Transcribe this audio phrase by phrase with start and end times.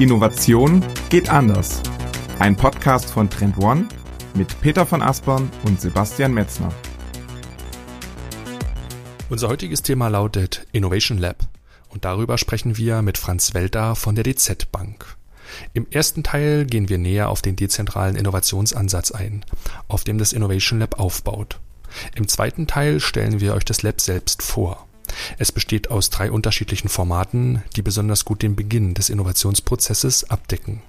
[0.00, 1.82] Innovation geht anders.
[2.38, 3.86] Ein Podcast von Trend One
[4.32, 6.72] mit Peter von Aspern und Sebastian Metzner.
[9.28, 11.46] Unser heutiges Thema lautet Innovation Lab
[11.90, 15.18] und darüber sprechen wir mit Franz Welter von der DZ Bank.
[15.74, 19.44] Im ersten Teil gehen wir näher auf den dezentralen Innovationsansatz ein,
[19.86, 21.60] auf dem das Innovation Lab aufbaut.
[22.14, 24.86] Im zweiten Teil stellen wir euch das Lab selbst vor.
[25.38, 30.82] Es besteht aus drei unterschiedlichen Formaten, die besonders gut den Beginn des Innovationsprozesses abdecken.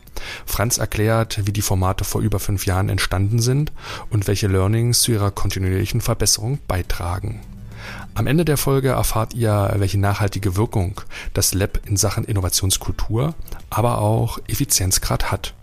[0.45, 3.71] Franz erklärt, wie die Formate vor über fünf Jahren entstanden sind
[4.09, 7.41] und welche Learnings zu ihrer kontinuierlichen Verbesserung beitragen.
[8.13, 11.01] Am Ende der Folge erfahrt ihr, welche nachhaltige Wirkung
[11.33, 13.33] das Lab in Sachen Innovationskultur,
[13.69, 15.53] aber auch Effizienzgrad hat.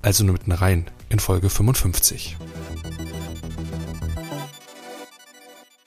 [0.00, 2.36] Also nur mitten rein in Folge 55.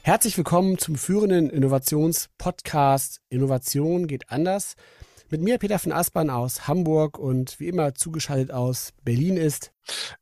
[0.04, 4.76] Herzlich willkommen zum führenden Innovationspodcast Innovation geht anders.
[5.30, 9.72] Mit mir Peter von Aspern aus Hamburg und wie immer zugeschaltet aus Berlin ist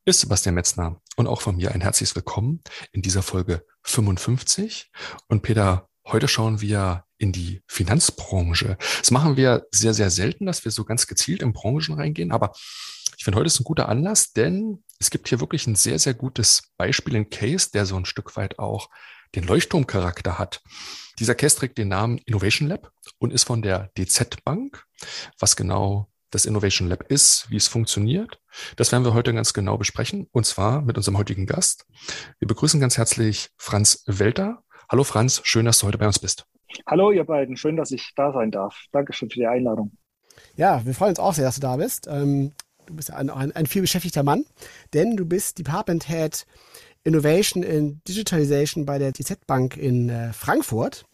[0.04, 4.92] ist Sebastian Metzner und auch von mir ein herzliches Willkommen in dieser Folge 55.
[5.30, 8.78] Und Peter, heute schauen wir in die Finanzbranche.
[9.00, 12.52] Das machen wir sehr, sehr selten, dass wir so ganz gezielt in Branchen reingehen, aber
[13.18, 16.14] ich finde, heute ist ein guter Anlass, denn es gibt hier wirklich ein sehr, sehr
[16.14, 18.90] gutes Beispiel, ein Case, der so ein Stück weit auch
[19.36, 20.62] den Leuchtturmcharakter hat.
[21.20, 24.86] Dieser Case trägt den Namen Innovation Lab und ist von der DZ Bank.
[25.38, 28.40] Was genau das Innovation Lab ist, wie es funktioniert,
[28.76, 31.86] das werden wir heute ganz genau besprechen und zwar mit unserem heutigen Gast.
[32.40, 34.64] Wir begrüßen ganz herzlich Franz Welter.
[34.90, 36.46] Hallo Franz, schön, dass du heute bei uns bist.
[36.86, 38.86] Hallo ihr beiden, schön, dass ich da sein darf.
[38.92, 39.92] Dankeschön für die Einladung.
[40.56, 42.08] Ja, wir freuen uns auch sehr, dass du da bist.
[42.08, 42.54] Ähm,
[42.86, 44.46] du bist ein, ein, ein vielbeschäftigter Mann,
[44.94, 46.46] denn du bist Department Head
[47.10, 51.06] Innovation and Digitalization bei der TZ Bank in äh, Frankfurt.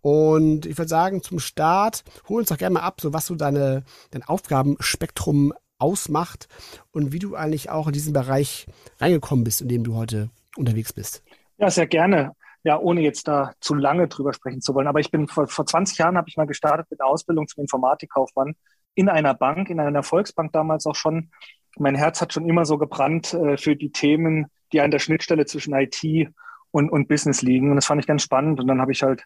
[0.00, 3.34] Und ich würde sagen, zum Start, hol uns doch gerne mal ab, so was so
[3.34, 6.48] deine, dein Aufgabenspektrum ausmacht
[6.92, 8.66] und wie du eigentlich auch in diesen Bereich
[8.98, 11.22] reingekommen bist, in dem du heute unterwegs bist.
[11.58, 12.32] Ja, sehr gerne.
[12.62, 14.86] Ja, ohne jetzt da zu lange drüber sprechen zu wollen.
[14.86, 17.60] Aber ich bin vor, vor 20 Jahren habe ich mal gestartet mit der Ausbildung zum
[17.62, 18.54] Informatikkaufmann
[18.94, 21.30] in einer Bank, in einer Volksbank damals auch schon.
[21.78, 25.46] Mein Herz hat schon immer so gebrannt äh, für die Themen die an der Schnittstelle
[25.46, 26.28] zwischen IT
[26.70, 27.70] und, und Business liegen.
[27.70, 28.60] Und das fand ich ganz spannend.
[28.60, 29.24] Und dann habe ich halt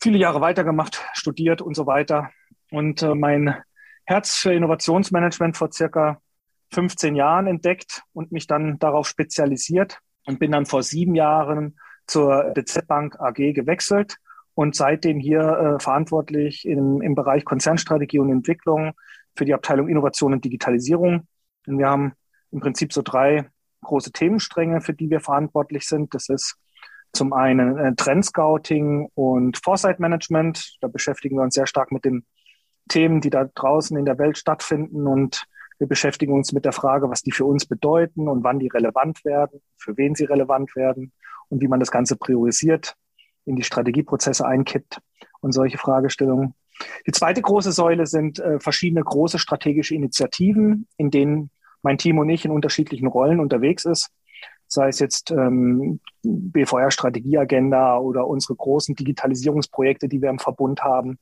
[0.00, 2.30] viele Jahre weitergemacht, studiert und so weiter.
[2.70, 3.56] Und äh, mein
[4.04, 6.20] Herz für Innovationsmanagement vor circa
[6.72, 12.52] 15 Jahren entdeckt und mich dann darauf spezialisiert und bin dann vor sieben Jahren zur
[12.54, 14.16] DZ Bank AG gewechselt
[14.54, 18.92] und seitdem hier äh, verantwortlich im, im Bereich Konzernstrategie und Entwicklung
[19.36, 21.26] für die Abteilung Innovation und Digitalisierung.
[21.66, 22.12] Und wir haben
[22.50, 23.50] im Prinzip so drei
[23.82, 26.14] große Themenstränge, für die wir verantwortlich sind.
[26.14, 26.56] Das ist
[27.12, 30.76] zum einen äh, Trendscouting und Foresight Management.
[30.80, 32.24] Da beschäftigen wir uns sehr stark mit den
[32.88, 35.44] Themen, die da draußen in der Welt stattfinden und
[35.80, 39.24] wir beschäftigen uns mit der Frage, was die für uns bedeuten und wann die relevant
[39.24, 41.12] werden, für wen sie relevant werden
[41.48, 42.96] und wie man das Ganze priorisiert,
[43.46, 45.00] in die Strategieprozesse einkippt
[45.40, 46.54] und solche Fragestellungen.
[47.06, 51.50] Die zweite große Säule sind äh, verschiedene große strategische Initiativen, in denen
[51.82, 54.10] mein Team und ich in unterschiedlichen Rollen unterwegs ist,
[54.66, 61.18] sei es jetzt ähm, BVR-Strategieagenda oder unsere großen Digitalisierungsprojekte, die wir im Verbund haben.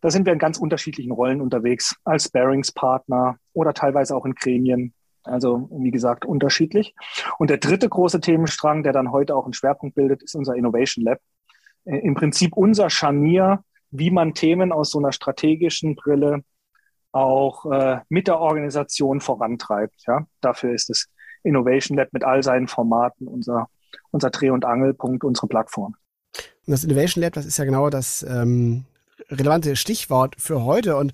[0.00, 4.94] Da sind wir in ganz unterschiedlichen Rollen unterwegs, als Sparingspartner oder teilweise auch in Gremien.
[5.22, 6.94] Also wie gesagt, unterschiedlich.
[7.38, 11.04] Und der dritte große Themenstrang, der dann heute auch einen Schwerpunkt bildet, ist unser Innovation
[11.04, 11.18] Lab.
[11.84, 16.42] Äh, Im Prinzip unser Scharnier, wie man Themen aus so einer strategischen Brille
[17.12, 20.04] auch äh, mit der Organisation vorantreibt.
[20.06, 20.26] Ja?
[20.40, 21.06] Dafür ist das
[21.42, 23.68] Innovation Lab mit all seinen Formaten unser,
[24.10, 25.96] unser Dreh- und Angelpunkt, unsere Plattform.
[26.66, 28.84] Und das Innovation Lab, das ist ja genau das ähm,
[29.28, 30.96] relevante Stichwort für heute.
[30.96, 31.12] Und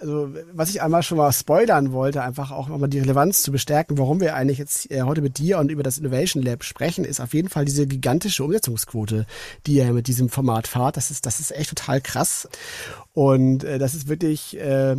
[0.00, 3.98] also, was ich einmal schon mal spoilern wollte, einfach auch nochmal die Relevanz zu bestärken,
[3.98, 7.20] warum wir eigentlich jetzt äh, heute mit dir und über das Innovation Lab sprechen, ist
[7.20, 9.26] auf jeden Fall diese gigantische Umsetzungsquote,
[9.66, 10.96] die ihr mit diesem Format fahrt.
[10.96, 12.48] Das ist, das ist echt total krass.
[13.12, 14.96] Und äh, das ist wirklich äh,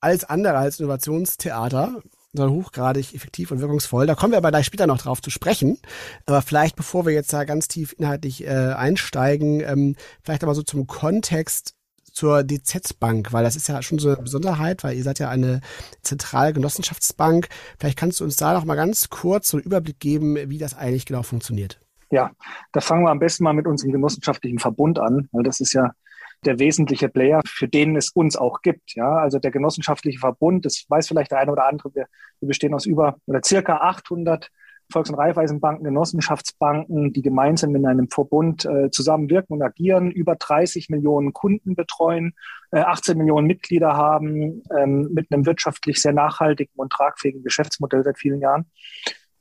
[0.00, 4.06] alles andere als Innovationstheater, sondern hochgradig effektiv und wirkungsvoll.
[4.06, 5.78] Da kommen wir aber gleich später noch drauf zu sprechen.
[6.26, 10.62] Aber vielleicht, bevor wir jetzt da ganz tief inhaltlich äh, einsteigen, ähm, vielleicht aber so
[10.62, 11.74] zum Kontext
[12.12, 15.28] zur DZ Bank, weil das ist ja schon so eine Besonderheit, weil ihr seid ja
[15.28, 15.60] eine
[16.02, 17.48] zentrale Genossenschaftsbank.
[17.78, 20.76] Vielleicht kannst du uns da noch mal ganz kurz so einen Überblick geben, wie das
[20.76, 21.80] eigentlich genau funktioniert.
[22.10, 22.30] Ja,
[22.72, 25.92] da fangen wir am besten mal mit unserem genossenschaftlichen Verbund an, weil das ist ja
[26.44, 28.94] der wesentliche Player, für den es uns auch gibt.
[28.94, 32.06] Ja, also der genossenschaftliche Verbund, das weiß vielleicht der eine oder andere, wir,
[32.40, 34.50] wir bestehen aus über oder circa 800
[34.92, 40.88] Volks- und Raiffeisenbanken, Genossenschaftsbanken, die gemeinsam in einem Verbund äh, zusammenwirken und agieren, über 30
[40.90, 42.34] Millionen Kunden betreuen,
[42.70, 48.18] äh, 18 Millionen Mitglieder haben, ähm, mit einem wirtschaftlich sehr nachhaltigen und tragfähigen Geschäftsmodell seit
[48.18, 48.66] vielen Jahren.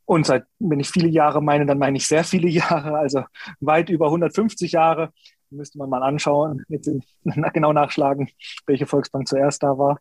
[0.06, 3.24] Und seit, wenn ich viele Jahre meine, dann meine ich sehr viele Jahre, also
[3.59, 5.12] weit über 150 Jahre.
[5.51, 6.89] Müsste man mal anschauen, jetzt
[7.53, 8.30] genau nachschlagen,
[8.65, 10.00] welche Volksbank zuerst da war.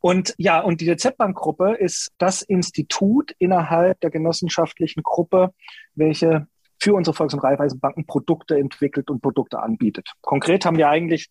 [0.00, 5.52] Und ja, und die DZ Bank Gruppe ist das Institut innerhalb der genossenschaftlichen Gruppe,
[5.94, 6.46] welche
[6.78, 10.12] für unsere Volks- und Raiffeisenbanken Produkte entwickelt und Produkte anbietet.
[10.22, 11.30] Konkret haben wir eigentlich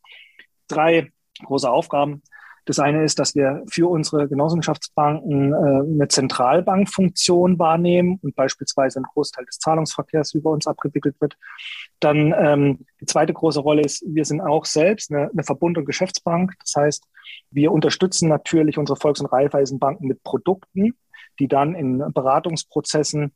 [0.68, 1.12] drei
[1.44, 2.22] große Aufgaben.
[2.66, 9.06] Das eine ist, dass wir für unsere Genossenschaftsbanken äh, eine Zentralbankfunktion wahrnehmen und beispielsweise ein
[9.14, 11.38] Großteil des Zahlungsverkehrs über uns abgewickelt wird.
[12.00, 15.86] Dann ähm, die zweite große Rolle ist, wir sind auch selbst eine, eine Verbund- und
[15.86, 16.54] Geschäftsbank.
[16.60, 17.04] Das heißt,
[17.52, 20.96] wir unterstützen natürlich unsere Volks- und Raiffeisenbanken mit Produkten,
[21.40, 23.32] die dann in Beratungsprozessen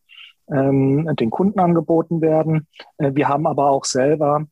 [0.52, 2.68] ähm, den Kunden angeboten werden.
[2.98, 4.48] Äh, wir haben aber auch selber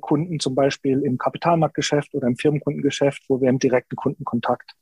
[0.00, 4.74] Kunden, zum Beispiel im Kapitalmarktgeschäft oder im Firmenkundengeschäft, wo wir im direkten Kundenkontakt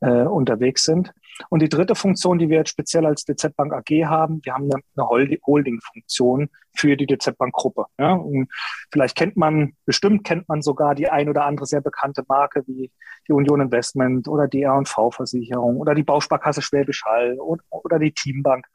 [0.00, 1.12] äh, unterwegs sind.
[1.48, 4.68] Und die dritte Funktion, die wir jetzt speziell als DZ Bank AG haben, wir haben
[4.70, 7.86] eine, Holding-Funktion für die DZ Bank Gruppe.
[7.98, 8.12] Ja?
[8.12, 8.48] Und
[8.92, 12.90] vielleicht kennt man, bestimmt kennt man sogar die ein oder andere sehr bekannte Marke wie
[13.26, 18.12] die Union Investment oder die R&V Versicherung oder die Bausparkasse Schwäbisch Hall oder, oder die
[18.12, 18.66] Teambank.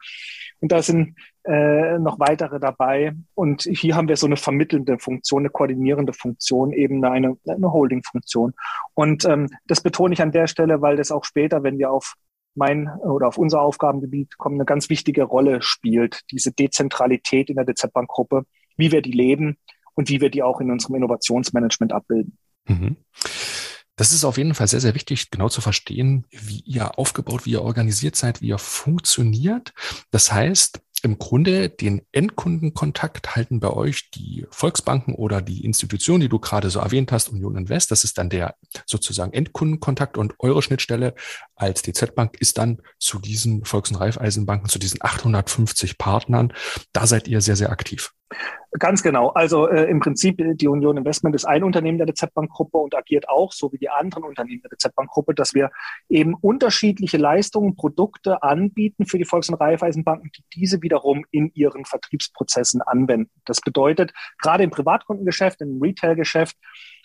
[0.60, 1.15] Und da sind
[1.45, 3.13] äh, noch weitere dabei.
[3.36, 8.54] Und hier haben wir so eine vermittelnde Funktion, eine koordinierende Funktion, eben eine, eine Holding-Funktion.
[8.94, 12.15] Und ähm, das betone ich an der Stelle, weil das auch später, wenn wir auf
[12.56, 17.66] mein oder auf unser Aufgabengebiet kommen, eine ganz wichtige Rolle spielt, diese Dezentralität in der
[17.66, 18.46] DZ-Bank-Gruppe,
[18.78, 19.58] wie wir die leben
[19.96, 22.38] und wie wir die auch in unserem Innovationsmanagement abbilden.
[22.68, 22.98] Mhm.
[23.96, 27.52] Das ist auf jeden Fall sehr, sehr wichtig, genau zu verstehen, wie ihr aufgebaut, wie
[27.52, 29.72] ihr organisiert seid, wie ihr funktioniert.
[30.10, 36.30] Das heißt, im Grunde den Endkundenkontakt halten bei euch die Volksbanken oder die Institution, die
[36.30, 37.92] du gerade so erwähnt hast, Union Invest.
[37.92, 38.56] Das ist dann der
[38.86, 41.14] sozusagen Endkundenkontakt und eure Schnittstelle
[41.56, 46.54] als DZ Bank ist dann zu diesen Volks- und Raiffeisenbanken, zu diesen 850 Partnern.
[46.94, 48.14] Da seid ihr sehr, sehr aktiv.
[48.80, 49.30] Ganz genau.
[49.30, 52.78] Also äh, im Prinzip, äh, die Union Investment ist ein Unternehmen der DZ Bank Gruppe
[52.80, 55.70] und agiert auch, so wie die anderen Unternehmen der DZ Bank Gruppe, dass wir
[56.10, 61.86] eben unterschiedliche Leistungen, Produkte anbieten für die Volks- und Raiffeisenbanken, die diese wiederum in ihren
[61.86, 63.32] Vertriebsprozessen anwenden.
[63.46, 66.58] Das bedeutet, gerade im Privatkundengeschäft, im Retailgeschäft,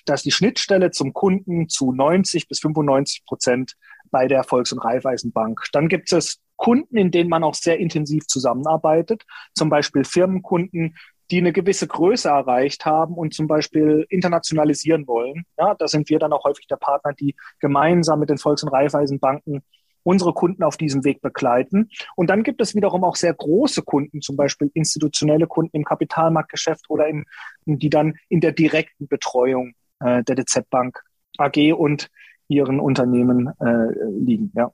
[0.07, 3.75] dass die Schnittstelle zum Kunden zu 90 bis 95 Prozent
[4.11, 5.67] bei der Volks- und Raiffeisenbank.
[5.73, 10.97] Dann gibt es Kunden, in denen man auch sehr intensiv zusammenarbeitet, zum Beispiel Firmenkunden,
[11.31, 15.45] die eine gewisse Größe erreicht haben und zum Beispiel internationalisieren wollen.
[15.59, 18.71] Ja, da sind wir dann auch häufig der Partner, die gemeinsam mit den Volks- und
[18.71, 19.63] Raiffeisenbanken
[20.03, 21.91] unsere Kunden auf diesem Weg begleiten.
[22.17, 26.89] Und dann gibt es wiederum auch sehr große Kunden, zum Beispiel institutionelle Kunden im Kapitalmarktgeschäft
[26.89, 27.27] oder in,
[27.67, 31.03] die dann in der direkten Betreuung äh, der DZ Bank
[31.37, 32.09] AG und
[32.49, 34.51] ihren Unternehmen äh, liegen.
[34.55, 34.73] Ja.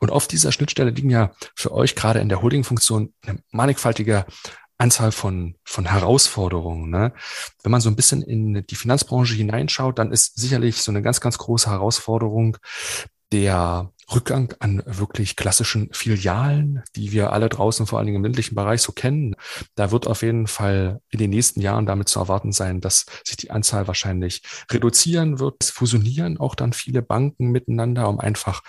[0.00, 4.26] Und auf dieser Schnittstelle liegen ja für euch gerade in der Holding-Funktion eine mannigfaltige
[4.78, 6.90] Anzahl von, von Herausforderungen.
[6.90, 7.12] Ne?
[7.62, 11.20] Wenn man so ein bisschen in die Finanzbranche hineinschaut, dann ist sicherlich so eine ganz,
[11.20, 12.56] ganz große Herausforderung
[13.32, 18.54] der Rückgang an wirklich klassischen Filialen, die wir alle draußen vor allen Dingen im ländlichen
[18.54, 19.34] Bereich so kennen.
[19.74, 23.36] Da wird auf jeden Fall in den nächsten Jahren damit zu erwarten sein, dass sich
[23.36, 25.56] die Anzahl wahrscheinlich reduzieren wird.
[25.60, 28.62] Es fusionieren auch dann viele Banken miteinander, um einfach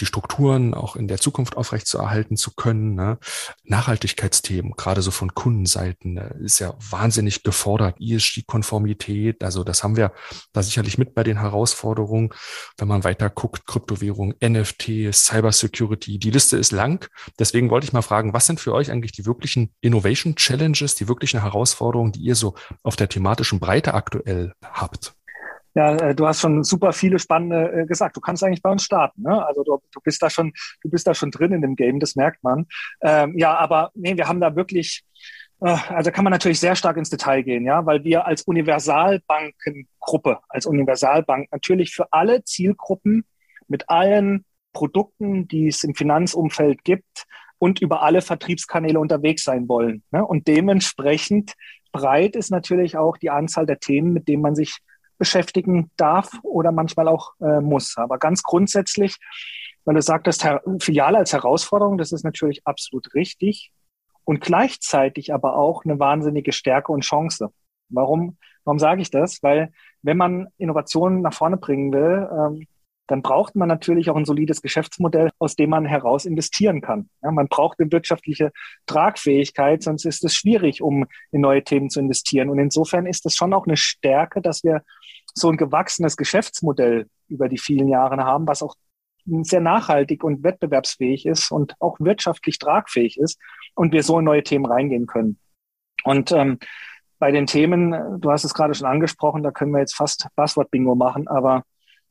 [0.00, 2.94] die Strukturen auch in der Zukunft aufrechtzuerhalten zu können.
[2.94, 3.18] Ne?
[3.64, 7.96] Nachhaltigkeitsthemen, gerade so von Kundenseiten, ne, ist ja wahnsinnig gefordert.
[8.00, 10.12] ESG-Konformität, also das haben wir
[10.52, 12.30] da sicherlich mit bei den Herausforderungen.
[12.78, 17.08] Wenn man weiter guckt, Kryptowährung, NFT, Cybersecurity, die Liste ist lang.
[17.38, 21.08] Deswegen wollte ich mal fragen, was sind für euch eigentlich die wirklichen Innovation Challenges, die
[21.08, 25.16] wirklichen Herausforderungen, die ihr so auf der thematischen Breite aktuell habt?
[25.76, 28.16] Ja, äh, du hast schon super viele spannende äh, gesagt.
[28.16, 29.20] Du kannst eigentlich bei uns starten.
[29.22, 29.46] Ne?
[29.46, 32.16] Also du, du bist da schon, du bist da schon drin in dem Game, das
[32.16, 32.66] merkt man.
[33.02, 35.04] Ähm, ja, aber nee, wir haben da wirklich,
[35.60, 40.38] äh, also kann man natürlich sehr stark ins Detail gehen, ja, weil wir als Universalbankengruppe,
[40.48, 43.26] als Universalbank natürlich für alle Zielgruppen
[43.68, 47.26] mit allen Produkten, die es im Finanzumfeld gibt
[47.58, 50.02] und über alle Vertriebskanäle unterwegs sein wollen.
[50.10, 50.24] Ne?
[50.24, 51.52] Und dementsprechend
[51.92, 54.78] breit ist natürlich auch die Anzahl der Themen, mit denen man sich
[55.18, 57.96] beschäftigen darf oder manchmal auch äh, muss.
[57.96, 59.16] Aber ganz grundsätzlich,
[59.84, 60.46] weil du sagtest,
[60.80, 63.72] Filiale als Herausforderung, das ist natürlich absolut richtig
[64.24, 67.50] und gleichzeitig aber auch eine wahnsinnige Stärke und Chance.
[67.88, 69.42] Warum, warum sage ich das?
[69.42, 72.66] Weil wenn man Innovationen nach vorne bringen will, ähm,
[73.06, 77.08] dann braucht man natürlich auch ein solides Geschäftsmodell, aus dem man heraus investieren kann.
[77.22, 78.52] Ja, man braucht eine wirtschaftliche
[78.86, 82.50] Tragfähigkeit, sonst ist es schwierig, um in neue Themen zu investieren.
[82.50, 84.82] Und insofern ist es schon auch eine Stärke, dass wir
[85.34, 88.74] so ein gewachsenes Geschäftsmodell über die vielen Jahre haben, was auch
[89.42, 93.40] sehr nachhaltig und wettbewerbsfähig ist und auch wirtschaftlich tragfähig ist
[93.74, 95.38] und wir so in neue Themen reingehen können.
[96.04, 96.58] Und ähm,
[97.18, 100.94] bei den Themen, du hast es gerade schon angesprochen, da können wir jetzt fast Buzzword-Bingo
[100.94, 101.64] machen, aber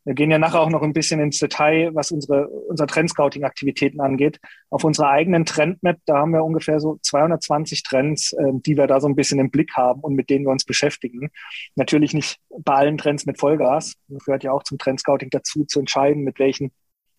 [0.06, 4.40] wir gehen ja nachher auch noch ein bisschen ins Detail, was unsere, unser Trendscouting-Aktivitäten angeht.
[4.70, 9.00] Auf unserer eigenen Trendmap, da haben wir ungefähr so 220 Trends, äh, die wir da
[9.00, 11.32] so ein bisschen im Blick haben und mit denen wir uns beschäftigen.
[11.76, 13.96] Natürlich nicht bei allen Trends mit Vollgas.
[14.08, 16.72] Das gehört ja auch zum Trendscouting dazu, zu entscheiden, mit welchen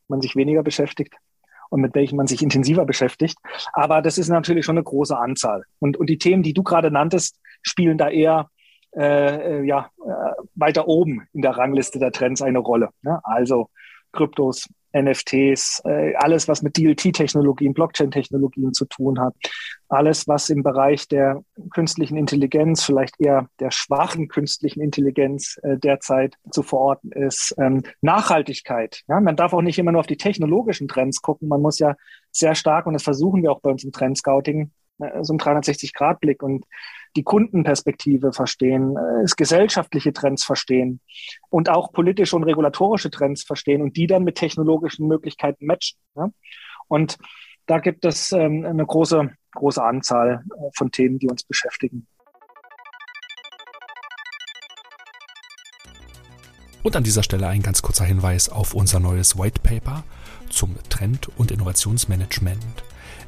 [0.07, 1.15] man sich weniger beschäftigt
[1.71, 3.37] und mit welchen man sich intensiver beschäftigt.
[3.73, 5.65] Aber das ist natürlich schon eine große Anzahl.
[5.81, 8.49] Und, und die Themen, die du gerade nanntest, spielen da eher
[8.97, 12.91] äh, äh, ja, äh, weiter oben in der Rangliste der Trends eine Rolle.
[13.03, 13.21] Ne?
[13.25, 13.69] Also
[14.13, 19.35] Kryptos, NFTs, äh, alles, was mit DLT-Technologien, Blockchain-Technologien zu tun hat,
[19.89, 26.37] alles, was im Bereich der künstlichen Intelligenz, vielleicht eher der schwachen künstlichen Intelligenz äh, derzeit
[26.51, 29.03] zu verorten ist, ähm, Nachhaltigkeit.
[29.09, 29.21] Ja?
[29.21, 31.95] Man darf auch nicht immer nur auf die technologischen Trends gucken, man muss ja
[32.33, 36.65] sehr stark, und das versuchen wir auch bei uns im Trendscouting, so einen 360-Grad-Blick und
[37.17, 41.01] die Kundenperspektive verstehen, äh, es gesellschaftliche Trends verstehen
[41.51, 45.99] und auch politische und regulatorische Trends verstehen und die dann mit technologischen Möglichkeiten matchen.
[46.15, 46.31] Ja?
[46.89, 47.19] Und
[47.67, 52.07] da gibt es ähm, eine große, große Anzahl äh, von Themen, die uns beschäftigen.
[56.83, 60.05] Und an dieser Stelle ein ganz kurzer Hinweis auf unser neues White Paper
[60.49, 62.85] zum Trend- und Innovationsmanagement.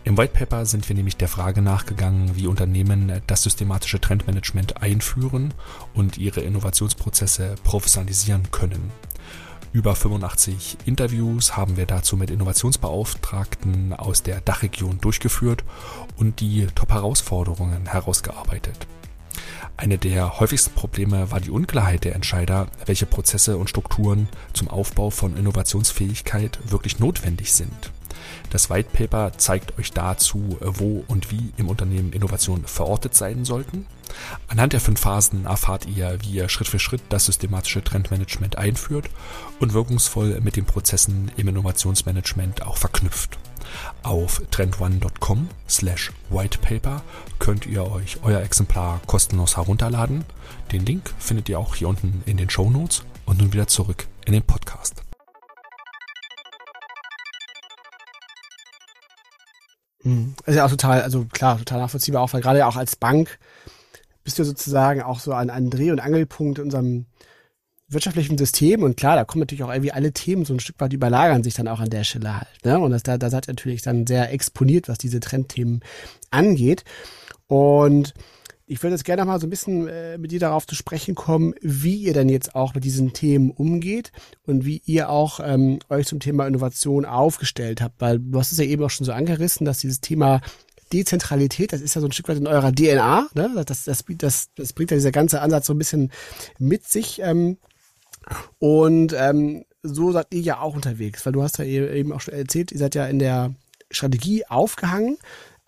[0.08, 5.52] Im White Paper sind wir nämlich der Frage nachgegangen, wie Unternehmen das systematische Trendmanagement einführen
[5.92, 8.90] und ihre Innovationsprozesse professionalisieren können.
[9.70, 15.62] Über 85 Interviews haben wir dazu mit Innovationsbeauftragten aus der Dachregion durchgeführt
[16.16, 18.86] und die Top-Herausforderungen herausgearbeitet.
[19.76, 25.10] Eine der häufigsten Probleme war die Unklarheit der Entscheider, welche Prozesse und Strukturen zum Aufbau
[25.10, 27.92] von Innovationsfähigkeit wirklich notwendig sind.
[28.50, 33.86] Das White Paper zeigt euch dazu, wo und wie im Unternehmen Innovationen verortet sein sollten.
[34.48, 39.10] Anhand der fünf Phasen erfahrt ihr, wie ihr Schritt für Schritt das systematische Trendmanagement einführt
[39.60, 43.38] und wirkungsvoll mit den Prozessen im Innovationsmanagement auch verknüpft.
[44.02, 47.02] Auf trendone.com slash whitepaper
[47.38, 50.24] könnt ihr euch euer Exemplar kostenlos herunterladen.
[50.72, 54.06] Den Link findet ihr auch hier unten in den Show Notes und nun wieder zurück
[54.24, 55.02] in den Podcast.
[60.02, 60.34] Mhm.
[60.46, 63.38] Ist ja auch total, also klar, total nachvollziehbar, auch weil gerade auch als Bank
[64.24, 67.06] bist du sozusagen auch so an einem Dreh- und Angelpunkt in unserem
[67.88, 70.92] wirtschaftlichen System und klar, da kommen natürlich auch irgendwie alle Themen so ein Stück weit
[70.92, 72.64] überlagern sich dann auch an der Stelle halt.
[72.64, 72.78] Ne?
[72.78, 75.80] Und das, da, da seid ihr natürlich dann sehr exponiert, was diese Trendthemen
[76.30, 76.84] angeht.
[77.46, 78.12] Und
[78.68, 81.14] ich würde jetzt gerne noch mal so ein bisschen äh, mit dir darauf zu sprechen
[81.14, 84.12] kommen, wie ihr denn jetzt auch mit diesen Themen umgeht
[84.46, 88.00] und wie ihr auch ähm, euch zum Thema Innovation aufgestellt habt.
[88.00, 90.42] Weil du hast es ja eben auch schon so angerissen, dass dieses Thema
[90.92, 93.28] Dezentralität, das ist ja so ein Stück weit in eurer DNA.
[93.34, 93.64] Ne?
[93.66, 96.12] Das, das, das, das bringt ja dieser ganze Ansatz so ein bisschen
[96.58, 97.20] mit sich.
[97.22, 97.56] Ähm,
[98.58, 102.34] und ähm, so seid ihr ja auch unterwegs, weil du hast ja eben auch schon
[102.34, 103.54] erzählt, ihr seid ja in der
[103.90, 105.16] Strategie aufgehangen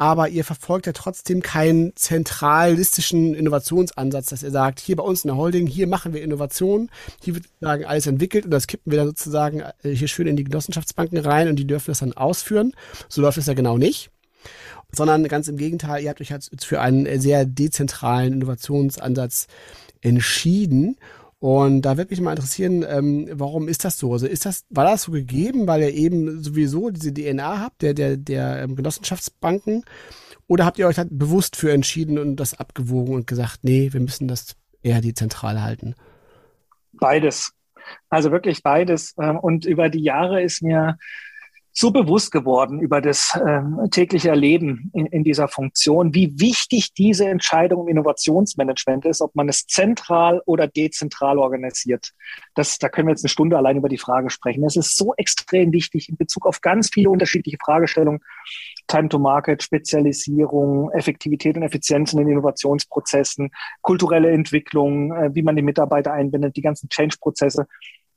[0.01, 5.29] aber ihr verfolgt ja trotzdem keinen zentralistischen Innovationsansatz, dass ihr sagt, hier bei uns in
[5.29, 6.89] der Holding, hier machen wir Innovation,
[7.23, 10.37] hier wird sozusagen alles entwickelt und das kippen wir dann sozusagen äh, hier schön in
[10.37, 12.73] die Genossenschaftsbanken rein und die dürfen das dann ausführen.
[13.11, 14.11] So läuft es ja genau nicht
[14.93, 19.47] sondern ganz im Gegenteil, ihr habt euch jetzt für einen sehr dezentralen Innovationsansatz
[20.01, 20.97] entschieden.
[21.41, 24.13] Und da würde mich mal interessieren, ähm, warum ist das so?
[24.13, 27.95] Also ist das, war das so gegeben, weil ihr eben sowieso diese DNA habt, der,
[27.95, 29.85] der, der ähm, Genossenschaftsbanken?
[30.47, 34.01] Oder habt ihr euch halt bewusst für entschieden und das abgewogen und gesagt, nee, wir
[34.01, 35.95] müssen das eher dezentral halten?
[36.93, 37.53] Beides.
[38.11, 39.15] Also wirklich beides.
[39.19, 40.99] Ähm, und über die Jahre ist mir
[41.81, 47.27] so bewusst geworden über das ähm, tägliche Erleben in, in dieser Funktion, wie wichtig diese
[47.27, 52.11] Entscheidung im Innovationsmanagement ist, ob man es zentral oder dezentral organisiert.
[52.55, 54.63] Das, da können wir jetzt eine Stunde allein über die Frage sprechen.
[54.65, 58.21] Es ist so extrem wichtig in Bezug auf ganz viele unterschiedliche Fragestellungen.
[58.87, 65.57] Time to Market, Spezialisierung, Effektivität und Effizienz in den Innovationsprozessen, kulturelle Entwicklung, äh, wie man
[65.57, 67.67] die Mitarbeiter einbindet, die ganzen Change-Prozesse.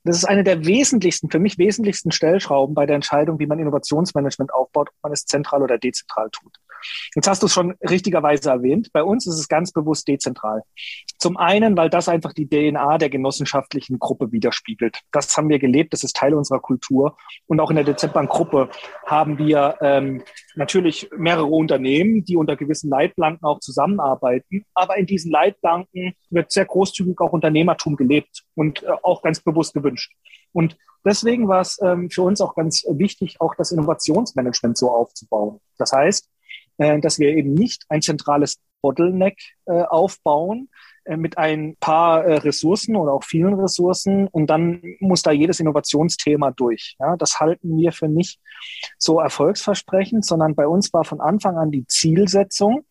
[0.04, 4.52] Das ist eine der wesentlichsten, für mich wesentlichsten Stellschrauben bei der Entscheidung, wie man Innovationsmanagement
[4.52, 6.52] aufbaut, ob man es zentral oder dezentral tut.
[7.14, 8.90] Jetzt hast du es schon richtigerweise erwähnt.
[8.92, 10.62] Bei uns ist es ganz bewusst dezentral.
[11.18, 15.00] Zum einen, weil das einfach die DNA der genossenschaftlichen Gruppe widerspiegelt.
[15.12, 17.16] Das haben wir gelebt, das ist Teil unserer Kultur.
[17.46, 18.68] Und auch in der DZ-Bank-Gruppe
[19.06, 20.22] haben wir ähm,
[20.56, 24.64] natürlich mehrere Unternehmen, die unter gewissen Leitplanken auch zusammenarbeiten.
[24.74, 29.74] Aber in diesen Leitplanken wird sehr großzügig auch Unternehmertum gelebt und äh, auch ganz bewusst
[29.74, 30.12] gewünscht.
[30.52, 35.60] Und deswegen war es ähm, für uns auch ganz wichtig, auch das Innovationsmanagement so aufzubauen.
[35.78, 36.30] Das heißt,
[36.78, 40.68] äh, dass wir eben nicht ein zentrales Bottleneck äh, aufbauen
[41.16, 46.50] mit ein paar äh, Ressourcen oder auch vielen Ressourcen und dann muss da jedes Innovationsthema
[46.52, 46.96] durch.
[46.98, 48.40] Ja, das halten wir für nicht
[48.98, 52.84] so erfolgsversprechend, sondern bei uns war von Anfang an die Zielsetzung,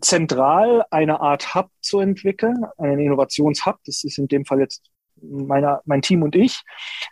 [0.00, 3.76] zentral eine Art Hub zu entwickeln, einen Innovationshub.
[3.86, 4.90] Das ist in dem Fall jetzt
[5.20, 6.62] meiner, mein Team und ich,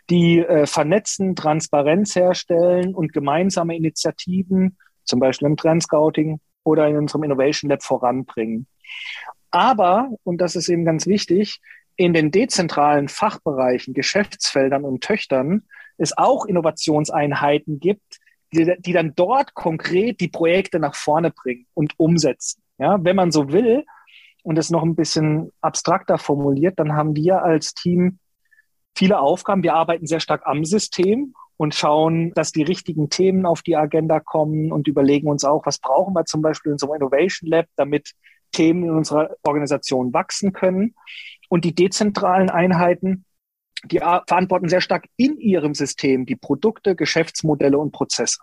[0.09, 7.23] die äh, vernetzen, Transparenz herstellen und gemeinsame Initiativen, zum Beispiel im Trendscouting oder in unserem
[7.23, 8.67] Innovation Lab voranbringen.
[9.55, 11.61] Aber, und das ist eben ganz wichtig,
[11.95, 15.63] in den dezentralen Fachbereichen, Geschäftsfeldern und Töchtern
[15.97, 18.19] es auch Innovationseinheiten gibt,
[18.51, 22.63] die, die dann dort konkret die Projekte nach vorne bringen und umsetzen.
[22.79, 23.85] Ja, wenn man so will,
[24.43, 28.19] und es noch ein bisschen abstrakter formuliert, dann haben wir als Team
[28.93, 29.63] viele Aufgaben.
[29.63, 34.19] Wir arbeiten sehr stark am System und schauen, dass die richtigen Themen auf die Agenda
[34.19, 37.67] kommen und überlegen uns auch, was brauchen wir zum Beispiel in so einem Innovation Lab,
[37.77, 38.11] damit
[38.55, 40.95] Themen in unserer Organisation wachsen können.
[41.49, 43.25] Und die dezentralen Einheiten,
[43.83, 48.39] die verantworten sehr stark in ihrem System die Produkte, Geschäftsmodelle und Prozesse.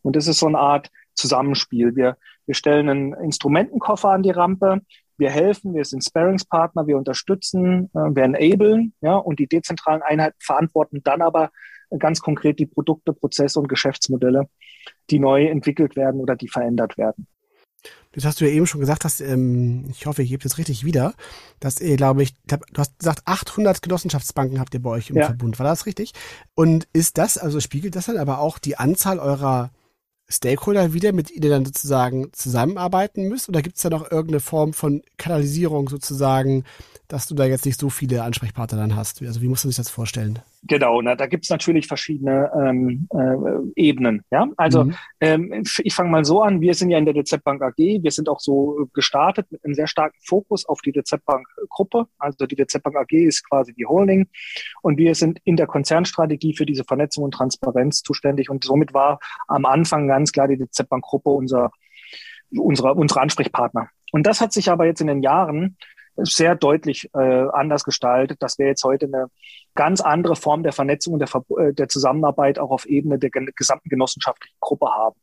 [0.00, 1.94] Und das ist so eine Art Zusammenspiel.
[1.94, 2.16] Wir,
[2.46, 4.80] wir stellen einen Instrumentenkoffer an die Rampe,
[5.18, 10.38] wir helfen, wir sind Sparingspartner, wir unterstützen, äh, wir enablen, ja, und die dezentralen Einheiten
[10.40, 11.50] verantworten dann aber
[11.98, 14.48] ganz konkret die Produkte, Prozesse und Geschäftsmodelle,
[15.10, 17.26] die neu entwickelt werden oder die verändert werden.
[18.12, 20.84] Das hast du ja eben schon gesagt, dass, ähm, ich hoffe, ich gebe das richtig
[20.84, 21.14] wieder,
[21.60, 25.26] dass ihr, glaube ich, du hast gesagt, 800 Genossenschaftsbanken habt ihr bei euch im ja.
[25.26, 25.58] Verbund.
[25.58, 26.12] War das richtig?
[26.54, 29.70] Und ist das, also spiegelt das dann aber auch die Anzahl eurer
[30.28, 33.48] Stakeholder wieder, mit denen ihr dann sozusagen zusammenarbeiten müsst?
[33.48, 36.64] Oder gibt es da noch irgendeine Form von Kanalisierung sozusagen,
[37.08, 39.22] dass du da jetzt nicht so viele Ansprechpartner dann hast?
[39.22, 40.40] Also wie muss man sich das vorstellen?
[40.64, 44.22] Genau, na, da gibt's natürlich verschiedene ähm, äh, Ebenen.
[44.30, 44.94] Ja, also mhm.
[45.20, 46.60] ähm, ich fange mal so an.
[46.60, 47.78] Wir sind ja in der DZ Bank AG.
[47.78, 52.06] Wir sind auch so gestartet mit einem sehr starken Fokus auf die DZ Bank Gruppe.
[52.18, 54.28] Also die DZ Bank AG ist quasi die Holding
[54.82, 58.48] und wir sind in der Konzernstrategie für diese Vernetzung und Transparenz zuständig.
[58.48, 61.72] Und somit war am Anfang ganz klar die DZ Bank Gruppe unser
[62.56, 63.88] unsere, unsere Ansprechpartner.
[64.12, 65.76] Und das hat sich aber jetzt in den Jahren
[66.16, 69.28] sehr deutlich äh, anders gestaltet, dass wir jetzt heute eine
[69.74, 73.88] ganz andere Form der Vernetzung und der, äh, der Zusammenarbeit auch auf Ebene der gesamten
[73.88, 75.16] genossenschaftlichen Gruppe haben.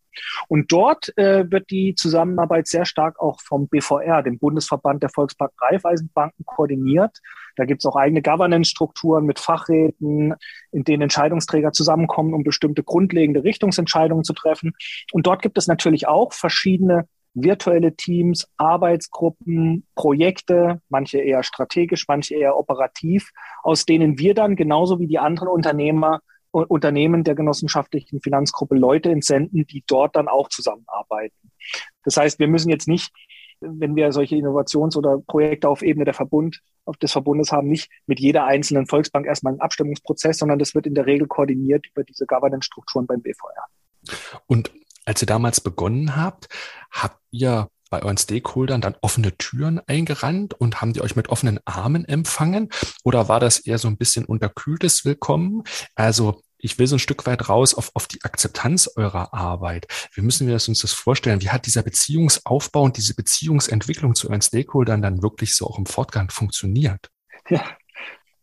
[0.47, 5.51] Und dort äh, wird die Zusammenarbeit sehr stark auch vom BVR, dem Bundesverband der Volksbank
[5.61, 7.19] Raiffeisenbanken, koordiniert.
[7.55, 10.33] Da gibt es auch eigene Governance-Strukturen mit Fachräten,
[10.71, 14.73] in denen Entscheidungsträger zusammenkommen, um bestimmte grundlegende Richtungsentscheidungen zu treffen.
[15.11, 17.07] Und dort gibt es natürlich auch verschiedene
[17.43, 23.31] virtuelle Teams, Arbeitsgruppen, Projekte, manche eher strategisch, manche eher operativ,
[23.63, 26.21] aus denen wir dann genauso wie die anderen Unternehmer
[26.51, 31.51] Unternehmen der genossenschaftlichen Finanzgruppe Leute entsenden, die dort dann auch zusammenarbeiten.
[32.03, 33.11] Das heißt, wir müssen jetzt nicht,
[33.61, 36.61] wenn wir solche Innovations- oder Projekte auf Ebene der Verbund,
[37.03, 40.95] des Verbundes haben, nicht mit jeder einzelnen Volksbank erstmal einen Abstimmungsprozess, sondern das wird in
[40.95, 43.65] der Regel koordiniert über diese Governance-Strukturen beim BVR.
[44.47, 44.71] Und
[45.09, 46.49] als ihr damals begonnen habt,
[46.91, 51.59] habt ihr bei euren Stakeholdern dann offene Türen eingerannt und haben die euch mit offenen
[51.65, 52.69] Armen empfangen?
[53.03, 55.63] Oder war das eher so ein bisschen unterkühltes Willkommen?
[55.95, 59.87] Also ich will so ein Stück weit raus auf, auf die Akzeptanz eurer Arbeit.
[60.13, 61.41] Wie müssen wir uns das vorstellen?
[61.41, 65.87] Wie hat dieser Beziehungsaufbau und diese Beziehungsentwicklung zu euren Stakeholdern dann wirklich so auch im
[65.87, 67.09] Fortgang funktioniert?
[67.49, 67.63] Ja,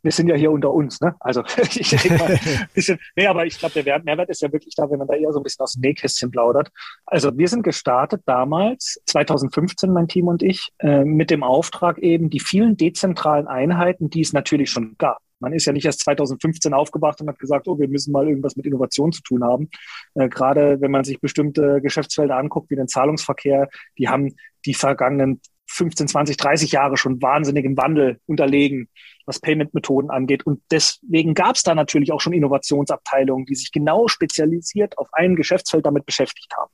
[0.07, 1.17] wir sind ja hier unter uns, ne?
[1.19, 1.43] Also
[1.75, 4.89] ich denke mal ein bisschen, nee, aber ich glaube, der Mehrwert ist ja wirklich da,
[4.89, 6.71] wenn man da eher so ein bisschen aus dem Nähkästchen plaudert.
[7.05, 12.31] Also wir sind gestartet damals, 2015, mein Team und ich, äh, mit dem Auftrag eben,
[12.31, 15.19] die vielen dezentralen Einheiten, die es natürlich schon gab.
[15.41, 18.55] Man ist ja nicht erst 2015 aufgewacht und hat gesagt, oh, wir müssen mal irgendwas
[18.55, 19.69] mit Innovation zu tun haben.
[20.15, 25.41] Äh, gerade wenn man sich bestimmte Geschäftsfelder anguckt, wie den Zahlungsverkehr, die haben die vergangenen
[25.69, 28.89] 15, 20, 30 Jahre schon wahnsinnigen Wandel unterlegen,
[29.27, 30.47] was Payment-Methoden angeht.
[30.47, 35.37] Und deswegen gab es da natürlich auch schon Innovationsabteilungen, die sich genau spezialisiert auf ein
[35.37, 36.71] Geschäftsfeld damit beschäftigt haben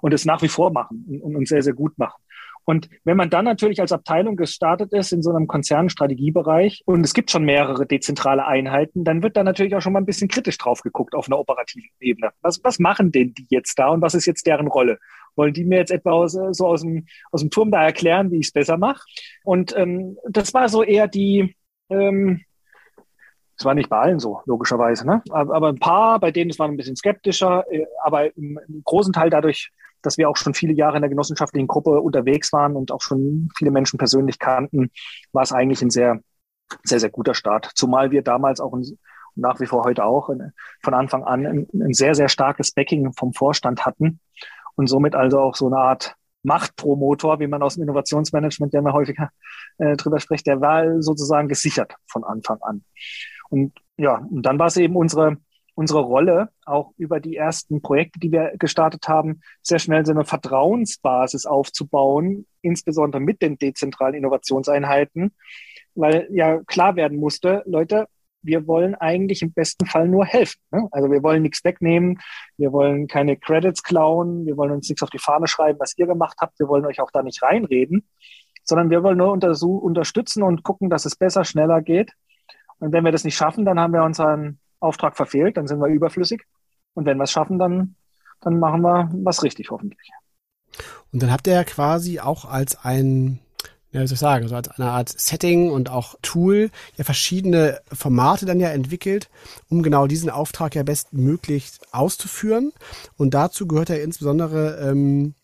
[0.00, 2.20] und es nach wie vor machen und, und sehr, sehr gut machen.
[2.64, 7.12] Und wenn man dann natürlich als Abteilung gestartet ist in so einem Konzernstrategiebereich und es
[7.12, 10.58] gibt schon mehrere dezentrale Einheiten, dann wird da natürlich auch schon mal ein bisschen kritisch
[10.58, 12.30] drauf geguckt auf einer operativen Ebene.
[12.40, 14.98] Was, was machen denn die jetzt da und was ist jetzt deren Rolle?
[15.36, 18.38] wollen die mir jetzt etwa aus, so aus dem, aus dem Turm da erklären, wie
[18.38, 19.02] ich es besser mache?
[19.44, 21.56] Und ähm, das war so eher die,
[21.92, 22.40] ähm,
[23.56, 25.22] das war nicht bei allen so, logischerweise, ne?
[25.30, 29.30] aber, ein paar, bei denen es war ein bisschen skeptischer, äh, aber im, großen Teil
[29.30, 29.70] dadurch,
[30.02, 33.50] dass wir auch schon viele Jahre in der genossenschaftlichen Gruppe unterwegs waren und auch schon
[33.56, 34.90] viele Menschen persönlich kannten,
[35.32, 36.20] war es eigentlich ein sehr,
[36.82, 37.70] sehr, sehr guter Start.
[37.74, 38.98] Zumal wir damals auch ein,
[39.36, 40.28] nach wie vor heute auch
[40.82, 44.18] von Anfang an ein sehr, sehr starkes Backing vom Vorstand hatten
[44.74, 48.92] und somit also auch so eine Art Machtpromotor, wie man aus dem Innovationsmanagement ja immer
[48.92, 49.30] häufiger
[49.78, 52.84] äh, drüber spricht, der war sozusagen gesichert von Anfang an.
[53.50, 55.36] Und ja, und dann war es eben unsere,
[55.74, 60.24] unsere Rolle, auch über die ersten Projekte, die wir gestartet haben, sehr schnell so eine
[60.24, 65.34] Vertrauensbasis aufzubauen, insbesondere mit den dezentralen Innovationseinheiten,
[65.94, 68.06] weil ja klar werden musste, Leute,
[68.42, 70.60] wir wollen eigentlich im besten Fall nur helfen.
[70.70, 70.88] Ne?
[70.90, 72.20] Also wir wollen nichts wegnehmen,
[72.56, 76.06] wir wollen keine Credits klauen, wir wollen uns nichts auf die Fahne schreiben, was ihr
[76.06, 78.06] gemacht habt, wir wollen euch auch da nicht reinreden,
[78.64, 82.12] sondern wir wollen nur unterstützen und gucken, dass es besser, schneller geht.
[82.78, 85.88] Und wenn wir das nicht schaffen, dann haben wir unseren Auftrag verfehlt, dann sind wir
[85.88, 86.42] überflüssig.
[86.94, 87.94] Und wenn wir es schaffen, dann,
[88.40, 90.10] dann machen wir was richtig hoffentlich.
[91.12, 93.38] Und dann habt ihr ja quasi auch als ein
[93.92, 97.80] ja, wie soll ich sagen, so als eine Art Setting und auch Tool ja verschiedene
[97.92, 99.28] Formate dann ja entwickelt,
[99.68, 102.72] um genau diesen Auftrag ja bestmöglich auszuführen.
[103.18, 105.34] Und dazu gehört ja insbesondere ähm,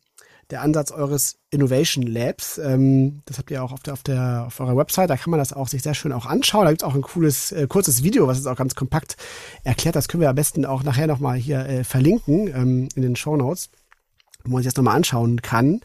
[0.50, 2.56] der Ansatz eures Innovation Labs.
[2.56, 5.10] Ähm, das habt ihr auch auf, der, auf, der, auf eurer Website.
[5.10, 6.64] Da kann man das auch sich sehr schön auch anschauen.
[6.64, 9.18] Da gibt's auch ein cooles, äh, kurzes Video, was es auch ganz kompakt
[9.62, 9.94] erklärt.
[9.94, 13.36] Das können wir am besten auch nachher nochmal hier äh, verlinken ähm, in den Show
[13.36, 13.68] Notes
[14.44, 15.80] wo man sich das nochmal anschauen kann.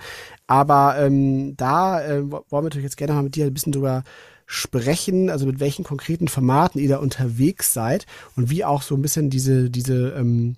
[0.48, 4.04] Aber ähm, da äh, wollen wir natürlich jetzt gerne mal mit dir ein bisschen drüber
[4.46, 9.02] sprechen, also mit welchen konkreten Formaten ihr da unterwegs seid und wie auch so ein
[9.02, 10.58] bisschen diese, diese ähm,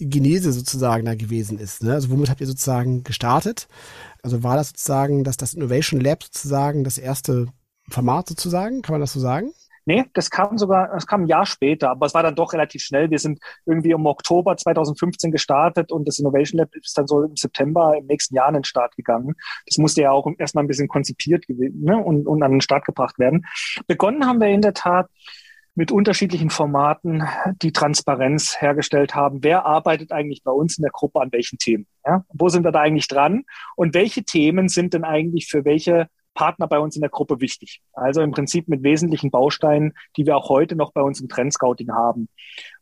[0.00, 1.82] Genese sozusagen da gewesen ist.
[1.82, 1.92] Ne?
[1.92, 3.68] Also womit habt ihr sozusagen gestartet?
[4.22, 7.46] Also war das sozusagen dass das Innovation Lab sozusagen das erste
[7.88, 8.82] Format sozusagen?
[8.82, 9.52] Kann man das so sagen?
[9.88, 12.82] Nee, das kam sogar, das kam ein Jahr später, aber es war dann doch relativ
[12.82, 13.08] schnell.
[13.08, 17.36] Wir sind irgendwie im Oktober 2015 gestartet und das Innovation Lab ist dann so im
[17.36, 19.34] September im nächsten Jahr an den Start gegangen.
[19.64, 23.18] Das musste ja auch erstmal ein bisschen konzipiert ne, und, und an den Start gebracht
[23.18, 23.46] werden.
[23.86, 25.08] Begonnen haben wir in der Tat
[25.74, 27.22] mit unterschiedlichen Formaten,
[27.62, 29.42] die Transparenz hergestellt haben.
[29.42, 31.86] Wer arbeitet eigentlich bei uns in der Gruppe an welchen Themen?
[32.04, 32.26] Ja?
[32.28, 33.44] Wo sind wir da eigentlich dran?
[33.74, 37.80] Und welche Themen sind denn eigentlich für welche Partner bei uns in der Gruppe wichtig.
[37.92, 41.90] Also im Prinzip mit wesentlichen Bausteinen, die wir auch heute noch bei uns im Trendscouting
[41.90, 42.28] haben.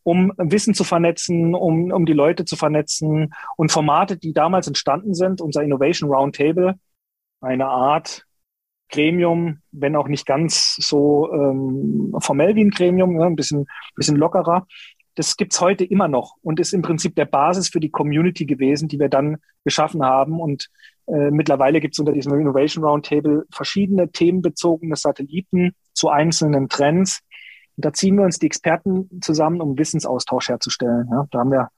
[0.02, 5.14] Um Wissen zu vernetzen, um, um die Leute zu vernetzen und Formate, die damals entstanden
[5.14, 6.74] sind, unser Innovation Roundtable,
[7.40, 8.26] eine Art
[8.90, 14.16] Gremium, wenn auch nicht ganz so ähm, formell wie ein Gremium, ne, ein bisschen, bisschen
[14.16, 14.66] lockerer,
[15.14, 18.86] das gibt's heute immer noch und ist im Prinzip der Basis für die Community gewesen,
[18.86, 20.40] die wir dann geschaffen haben.
[20.40, 20.68] Und
[21.06, 27.20] äh, mittlerweile gibt's unter diesem Innovation Roundtable verschiedene themenbezogene Satelliten zu einzelnen Trends.
[27.76, 31.08] Und da ziehen wir uns die Experten zusammen, um Wissensaustausch herzustellen.
[31.10, 31.70] Ja, da haben wir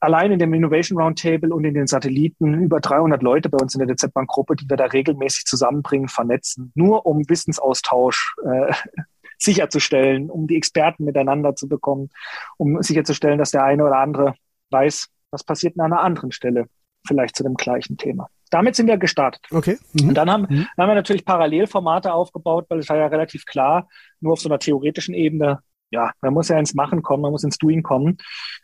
[0.00, 3.84] allein in dem Innovation Roundtable und in den Satelliten über 300 Leute bei uns in
[3.84, 8.72] der DZ Bank Gruppe, die wir da regelmäßig zusammenbringen, vernetzen, nur um Wissensaustausch äh,
[9.38, 12.10] sicherzustellen, um die Experten miteinander zu bekommen,
[12.56, 14.34] um sicherzustellen, dass der eine oder andere
[14.70, 16.68] weiß, was passiert an einer anderen Stelle,
[17.08, 18.28] vielleicht zu dem gleichen Thema.
[18.50, 19.42] Damit sind wir gestartet.
[19.50, 19.78] Okay.
[19.92, 20.10] Mhm.
[20.10, 20.66] Und dann haben, mhm.
[20.76, 23.88] dann haben wir natürlich Parallelformate aufgebaut, weil es war ja relativ klar,
[24.20, 27.44] nur auf so einer theoretischen Ebene, ja, man muss ja ins Machen kommen, man muss
[27.44, 28.18] ins Doing kommen.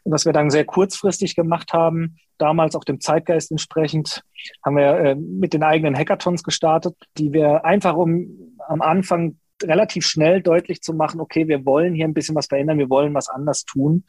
[0.05, 4.23] Und was wir dann sehr kurzfristig gemacht haben, damals auch dem Zeitgeist entsprechend,
[4.65, 10.07] haben wir äh, mit den eigenen Hackathons gestartet, die wir einfach um am Anfang relativ
[10.07, 13.29] schnell deutlich zu machen, okay, wir wollen hier ein bisschen was verändern, wir wollen was
[13.29, 14.05] anders tun,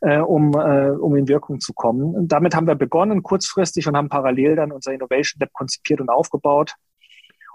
[0.00, 2.14] äh, um, äh, um in Wirkung zu kommen.
[2.14, 6.08] Und damit haben wir begonnen kurzfristig und haben parallel dann unser Innovation Lab konzipiert und
[6.08, 6.74] aufgebaut.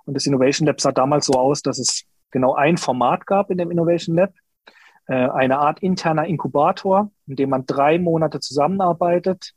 [0.05, 3.57] Und das Innovation Lab sah damals so aus, dass es genau ein Format gab in
[3.57, 4.33] dem Innovation Lab,
[5.07, 9.53] äh, eine Art interner Inkubator, in dem man drei Monate zusammenarbeitet.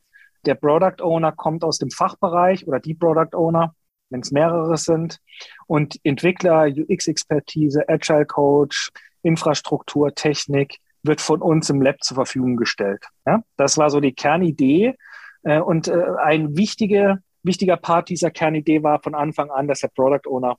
[0.46, 3.74] Der Product Owner kommt aus dem Fachbereich oder die Product Owner
[4.14, 5.18] wenn es mehrere sind.
[5.66, 13.04] Und Entwickler, UX-Expertise, Agile Coach, Infrastruktur, Technik wird von uns im Lab zur Verfügung gestellt.
[13.26, 14.94] Ja, das war so die Kernidee.
[15.42, 19.88] Äh, und äh, ein wichtiger, wichtiger Part dieser Kernidee war von Anfang an, dass der
[19.88, 20.56] Product Owner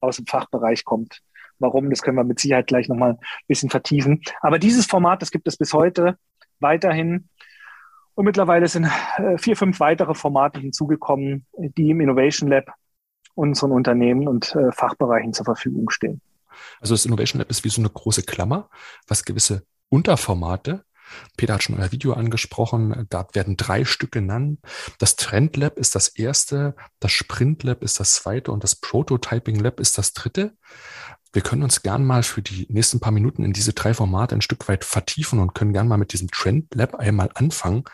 [0.00, 1.20] aus dem Fachbereich kommt.
[1.58, 4.22] Warum, das können wir mit Sicherheit gleich nochmal ein bisschen vertiefen.
[4.40, 6.16] Aber dieses Format, das gibt es bis heute
[6.60, 7.28] weiterhin.
[8.14, 12.72] Und mittlerweile sind äh, vier, fünf weitere Formate hinzugekommen, die im Innovation Lab
[13.36, 16.20] unseren Unternehmen und äh, Fachbereichen zur Verfügung stehen.
[16.80, 18.68] Also das Innovation Lab ist wie so eine große Klammer,
[19.06, 20.84] was gewisse Unterformate
[21.36, 23.06] Peter hat schon euer Video angesprochen.
[23.08, 24.60] Da werden drei Stück genannt.
[24.98, 29.56] Das Trend Lab ist das erste, das Sprint Lab ist das zweite und das Prototyping
[29.56, 30.56] Lab ist das dritte.
[31.32, 34.40] Wir können uns gern mal für die nächsten paar Minuten in diese drei Formate ein
[34.40, 37.84] Stück weit vertiefen und können gern mal mit diesem Trend Lab einmal anfangen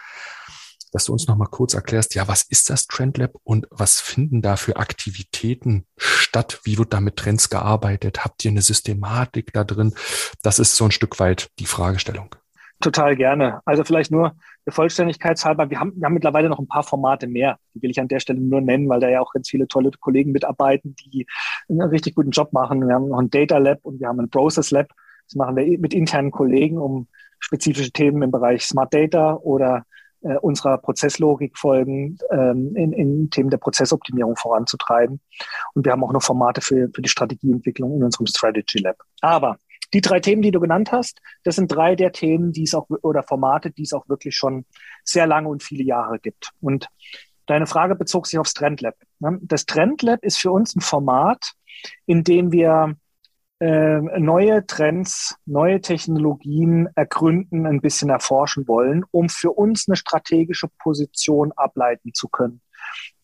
[0.93, 4.43] dass du uns noch mal kurz erklärst, ja, was ist das Trendlab und was finden
[4.43, 6.61] da für Aktivitäten statt?
[6.65, 8.25] Wie wird da mit Trends gearbeitet?
[8.25, 9.95] Habt ihr eine Systematik da drin?
[10.43, 12.35] Das ist so ein Stück weit die Fragestellung.
[12.81, 13.61] Total gerne.
[13.65, 14.35] Also vielleicht nur
[14.67, 15.71] der Vollständigkeitshalber.
[15.71, 17.59] Wir haben, wir haben mittlerweile noch ein paar Formate mehr.
[17.75, 19.91] Die will ich an der Stelle nur nennen, weil da ja auch ganz viele tolle
[20.01, 21.27] Kollegen mitarbeiten, die
[21.69, 22.87] einen richtig guten Job machen.
[22.87, 24.89] Wir haben noch ein Data Lab und wir haben ein Process Lab.
[25.29, 27.07] Das machen wir mit internen Kollegen, um
[27.39, 29.85] spezifische Themen im Bereich Smart Data oder
[30.23, 35.21] äh, unserer Prozesslogik folgen, ähm, in, in Themen der Prozessoptimierung voranzutreiben.
[35.75, 38.97] Und wir haben auch noch Formate für, für die Strategieentwicklung in unserem Strategy Lab.
[39.21, 39.59] Aber
[39.95, 42.89] die drei Themen, die du genannt hast, das sind drei der Themen, die es auch
[43.03, 44.65] oder Formate, die es auch wirklich schon
[45.05, 46.51] sehr lange und viele Jahre gibt.
[46.61, 46.89] Und
[47.47, 48.95] deine Frage bezog sich aufs Trendlab.
[49.19, 49.39] Ne?
[49.43, 51.53] Das Trendlab ist für uns ein Format,
[52.07, 52.97] in dem wir
[53.65, 61.53] neue Trends, neue Technologien ergründen, ein bisschen erforschen wollen, um für uns eine strategische Position
[61.53, 62.61] ableiten zu können.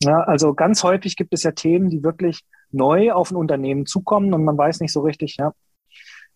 [0.01, 4.33] Ja, also ganz häufig gibt es ja Themen, die wirklich neu auf ein Unternehmen zukommen
[4.33, 5.51] und man weiß nicht so richtig, ja,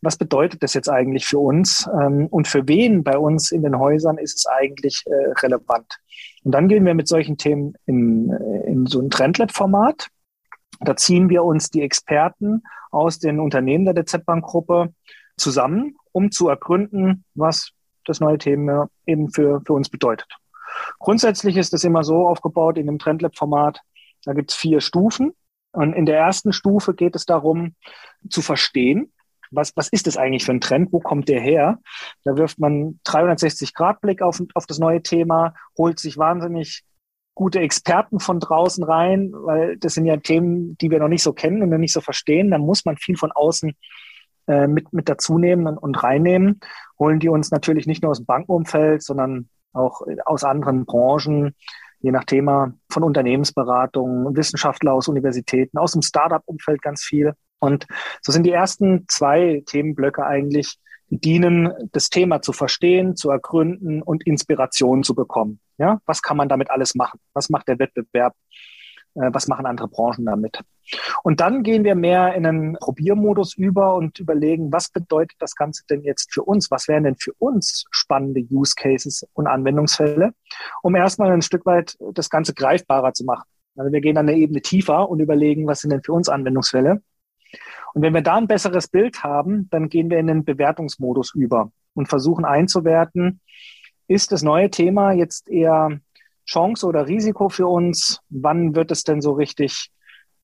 [0.01, 3.79] was bedeutet das jetzt eigentlich für uns ähm, und für wen bei uns in den
[3.79, 5.99] Häusern ist es eigentlich äh, relevant.
[6.43, 8.29] Und dann gehen wir mit solchen Themen in,
[8.65, 10.09] in so ein Trendlab-Format
[10.83, 14.93] da ziehen wir uns die Experten aus den Unternehmen der DZ Bank Gruppe
[15.37, 17.71] zusammen, um zu ergründen, was
[18.05, 20.27] das neue Thema eben für, für uns bedeutet.
[20.99, 23.81] Grundsätzlich ist es immer so aufgebaut in dem Trendlab-Format,
[24.25, 25.33] da gibt es vier Stufen.
[25.71, 27.75] Und in der ersten Stufe geht es darum,
[28.29, 29.11] zu verstehen,
[29.49, 30.91] was, was ist das eigentlich für ein Trend?
[30.91, 31.79] Wo kommt der her?
[32.23, 36.83] Da wirft man 360-Grad-Blick auf, auf das neue Thema, holt sich wahnsinnig
[37.35, 41.33] gute Experten von draußen rein, weil das sind ja Themen, die wir noch nicht so
[41.33, 42.51] kennen und noch nicht so verstehen.
[42.51, 43.75] Dann muss man viel von außen
[44.47, 46.59] äh, mit, mit dazu nehmen und, und reinnehmen.
[46.99, 51.55] Holen die uns natürlich nicht nur aus dem Bankenumfeld, sondern auch aus anderen Branchen,
[51.99, 57.33] je nach Thema von Unternehmensberatungen, Wissenschaftler aus Universitäten, aus dem Startup-Umfeld ganz viel.
[57.59, 57.87] Und
[58.21, 60.77] so sind die ersten zwei Themenblöcke eigentlich,
[61.19, 65.59] dienen, das Thema zu verstehen, zu ergründen und Inspiration zu bekommen.
[65.77, 67.19] Ja, was kann man damit alles machen?
[67.33, 68.35] Was macht der Wettbewerb?
[69.15, 70.61] Äh, was machen andere Branchen damit?
[71.23, 75.83] Und dann gehen wir mehr in einen Probiermodus über und überlegen, was bedeutet das Ganze
[75.89, 76.69] denn jetzt für uns?
[76.71, 80.33] Was wären denn für uns spannende Use Cases und Anwendungsfälle,
[80.81, 83.47] um erstmal ein Stück weit das Ganze greifbarer zu machen?
[83.75, 87.01] Also wir gehen dann eine Ebene tiefer und überlegen, was sind denn für uns Anwendungsfälle?
[87.93, 91.71] Und wenn wir da ein besseres Bild haben, dann gehen wir in den Bewertungsmodus über
[91.93, 93.39] und versuchen einzuwerten,
[94.07, 95.99] ist das neue Thema jetzt eher
[96.45, 98.19] Chance oder Risiko für uns?
[98.29, 99.91] Wann wird es denn so richtig,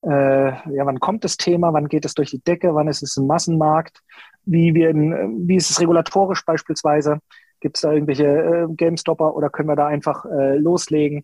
[0.02, 0.08] äh,
[0.48, 1.72] ja, wann kommt das Thema?
[1.72, 2.74] Wann geht es durch die Decke?
[2.74, 4.00] Wann ist es ein Massenmarkt?
[4.44, 7.18] Wie, wir, wie ist es regulatorisch beispielsweise?
[7.60, 11.22] Gibt es da irgendwelche äh, Game-Stopper oder können wir da einfach äh, loslegen?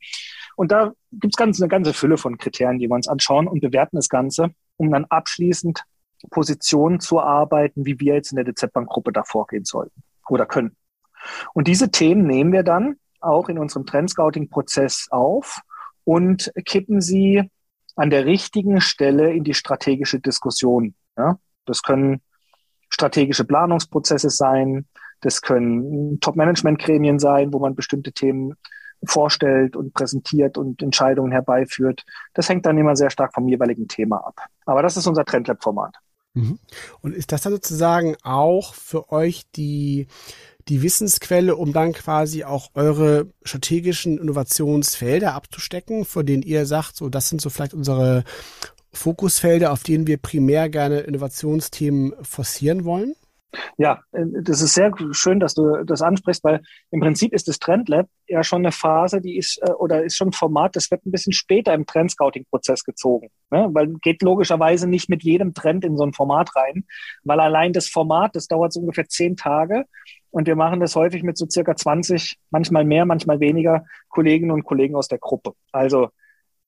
[0.56, 3.60] Und da gibt es ganz, eine ganze Fülle von Kriterien, die wir uns anschauen und
[3.60, 5.82] bewerten das Ganze, um dann abschließend
[6.30, 10.76] Positionen zu arbeiten, wie wir jetzt in der DZ-Bank-Gruppe da vorgehen sollten oder können.
[11.54, 15.60] Und diese Themen nehmen wir dann auch in unserem Trendscouting-Prozess auf
[16.04, 17.50] und kippen sie
[17.96, 20.94] an der richtigen Stelle in die strategische Diskussion.
[21.16, 21.38] Ja?
[21.64, 22.20] Das können
[22.88, 24.86] strategische Planungsprozesse sein,
[25.20, 28.54] das können Top-Management-Gremien sein, wo man bestimmte Themen
[29.04, 32.04] vorstellt und präsentiert und Entscheidungen herbeiführt.
[32.34, 34.40] Das hängt dann immer sehr stark vom jeweiligen Thema ab.
[34.64, 35.96] Aber das ist unser Trendlab-Format.
[36.34, 36.58] Mhm.
[37.00, 40.06] Und ist das dann sozusagen auch für euch die
[40.68, 47.08] die Wissensquelle, um dann quasi auch eure strategischen Innovationsfelder abzustecken, von denen ihr sagt, so
[47.08, 48.24] das sind so vielleicht unsere
[48.92, 53.14] Fokusfelder, auf denen wir primär gerne Innovationsthemen forcieren wollen?
[53.78, 57.58] Ja, äh, das ist sehr schön, dass du das ansprichst, weil im Prinzip ist das
[57.58, 61.04] Trendlab ja schon eine Phase, die ist äh, oder ist schon ein Format, das wird
[61.06, 63.68] ein bisschen später im Trendscouting-Prozess gezogen, ne?
[63.72, 66.84] weil geht logischerweise nicht mit jedem Trend in so ein Format rein,
[67.24, 69.84] weil allein das Format, das dauert so ungefähr zehn Tage
[70.30, 74.64] und wir machen das häufig mit so circa 20, manchmal mehr, manchmal weniger Kolleginnen und
[74.64, 75.52] Kollegen aus der Gruppe.
[75.72, 76.08] Also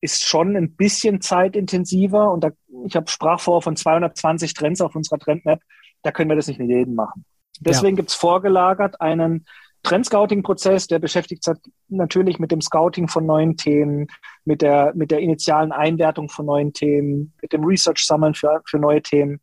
[0.01, 2.51] ist schon ein bisschen zeitintensiver und da,
[2.87, 5.61] ich habe sprach vor von 220 Trends auf unserer Trendmap
[6.03, 7.25] da können wir das nicht mit jedem machen.
[7.61, 8.01] Deswegen ja.
[8.01, 9.47] gibt es vorgelagert einen
[9.83, 11.57] Trendscouting-Prozess, der beschäftigt sich
[11.89, 14.09] natürlich mit dem Scouting von neuen Themen,
[14.45, 19.03] mit der, mit der initialen Einwertung von neuen Themen, mit dem Research-Sammeln für, für neue
[19.03, 19.41] Themen.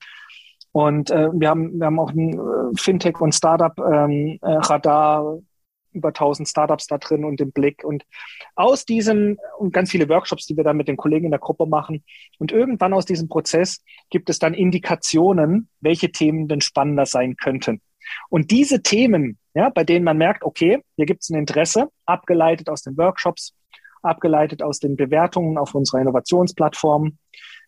[0.71, 4.05] Und äh, wir, haben, wir haben auch ein äh, Fintech- und Startup-Radar,
[5.21, 5.41] ähm, äh,
[5.95, 7.83] über 1000 Startups da drin und im Blick.
[7.83, 8.03] Und
[8.55, 11.65] aus diesem und ganz viele Workshops, die wir dann mit den Kollegen in der Gruppe
[11.65, 12.03] machen.
[12.37, 17.81] Und irgendwann aus diesem Prozess gibt es dann Indikationen, welche Themen denn spannender sein könnten.
[18.29, 22.69] Und diese Themen, ja, bei denen man merkt, okay, hier gibt es ein Interesse, abgeleitet
[22.69, 23.55] aus den Workshops,
[24.01, 27.17] abgeleitet aus den Bewertungen auf unserer Innovationsplattform.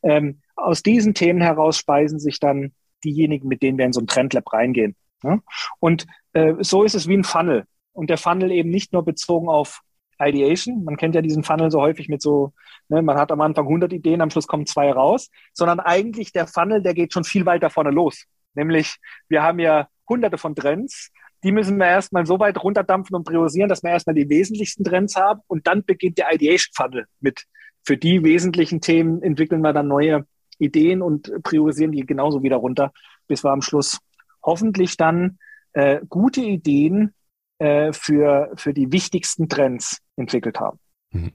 [0.03, 4.07] Ähm, aus diesen Themen heraus speisen sich dann diejenigen, mit denen wir in so ein
[4.07, 4.95] Trendlab reingehen.
[5.23, 5.39] Ja?
[5.79, 7.65] Und äh, so ist es wie ein Funnel.
[7.97, 9.81] Und der Funnel eben nicht nur bezogen auf
[10.19, 10.83] Ideation.
[10.83, 12.53] Man kennt ja diesen Funnel so häufig mit so,
[12.89, 16.45] ne, man hat am Anfang 100 Ideen, am Schluss kommen zwei raus, sondern eigentlich der
[16.45, 18.25] Funnel, der geht schon viel weiter vorne los.
[18.53, 18.97] Nämlich,
[19.29, 21.10] wir haben ja hunderte von Trends.
[21.43, 25.15] Die müssen wir erstmal so weit runterdampfen und priorisieren, dass wir erstmal die wesentlichsten Trends
[25.15, 27.45] haben und dann beginnt der Ideation Funnel mit.
[27.83, 30.27] Für die wesentlichen Themen entwickeln wir dann neue
[30.60, 32.91] Ideen und priorisieren die genauso wieder runter,
[33.27, 33.99] bis wir am Schluss
[34.43, 35.39] hoffentlich dann
[35.73, 37.13] äh, gute Ideen
[37.60, 40.80] äh, für, für die wichtigsten Trends entwickelt haben.
[41.12, 41.32] Mhm.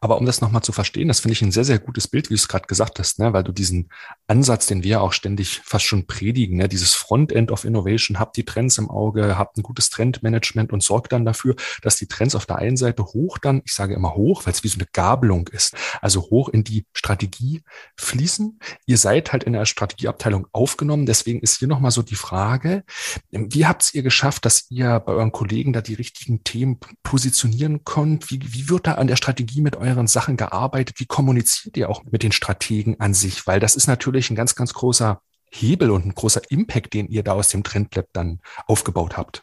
[0.00, 2.34] Aber um das nochmal zu verstehen, das finde ich ein sehr, sehr gutes Bild, wie
[2.34, 3.34] du es gerade gesagt hast, ne?
[3.34, 3.90] weil du diesen
[4.26, 6.68] Ansatz, den wir auch ständig fast schon predigen, ne?
[6.68, 11.12] dieses Frontend of Innovation, habt die Trends im Auge, habt ein gutes Trendmanagement und sorgt
[11.12, 14.46] dann dafür, dass die Trends auf der einen Seite hoch dann, ich sage immer hoch,
[14.46, 17.62] weil es wie so eine Gabelung ist, also hoch in die Strategie
[17.98, 18.58] fließen.
[18.86, 22.84] Ihr seid halt in der Strategieabteilung aufgenommen, deswegen ist hier nochmal so die Frage,
[23.30, 28.30] wie habt ihr geschafft, dass ihr bei euren Kollegen da die richtigen Themen positionieren könnt?
[28.30, 31.00] Wie, wie wird da an der Strategie mit euren Sachen gearbeitet?
[31.00, 33.46] Wie kommuniziert ihr auch mit den Strategen an sich?
[33.46, 35.20] Weil das ist natürlich ein ganz, ganz großer
[35.50, 39.42] Hebel und ein großer Impact, den ihr da aus dem Trendlab dann aufgebaut habt.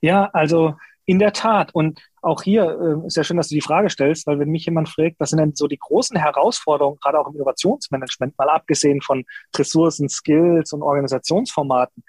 [0.00, 1.74] Ja, also in der Tat.
[1.74, 4.66] Und auch hier äh, ist ja schön, dass du die Frage stellst, weil wenn mich
[4.66, 9.00] jemand fragt, was sind denn so die großen Herausforderungen, gerade auch im Innovationsmanagement, mal abgesehen
[9.00, 9.24] von
[9.56, 12.04] Ressourcen, Skills und Organisationsformaten,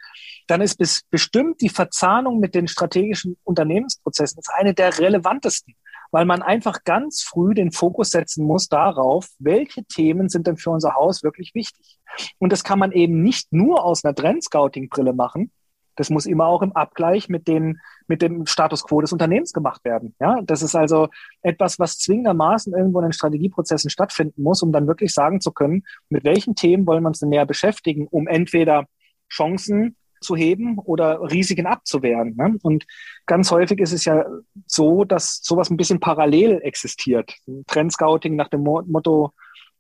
[0.48, 5.76] dann ist bis bestimmt die Verzahnung mit den strategischen Unternehmensprozessen eine der relevantesten
[6.14, 10.70] weil man einfach ganz früh den Fokus setzen muss darauf, welche Themen sind denn für
[10.70, 11.98] unser Haus wirklich wichtig.
[12.38, 15.52] Und das kann man eben nicht nur aus einer Trend-Scouting-Brille machen.
[15.96, 19.84] Das muss immer auch im Abgleich mit, den, mit dem Status quo des Unternehmens gemacht
[19.86, 20.16] werden.
[20.20, 21.08] Ja, das ist also
[21.42, 25.84] etwas, was zwingendermaßen irgendwo in den Strategieprozessen stattfinden muss, um dann wirklich sagen zu können,
[26.10, 28.86] mit welchen Themen wollen wir uns denn näher beschäftigen, um entweder
[29.32, 32.36] Chancen zu heben oder Risiken abzuwehren.
[32.36, 32.58] Ne?
[32.64, 32.86] Und
[33.26, 34.26] ganz häufig ist es ja
[34.66, 37.36] so, dass sowas ein bisschen parallel existiert.
[37.68, 39.34] Trendscouting nach dem Motto,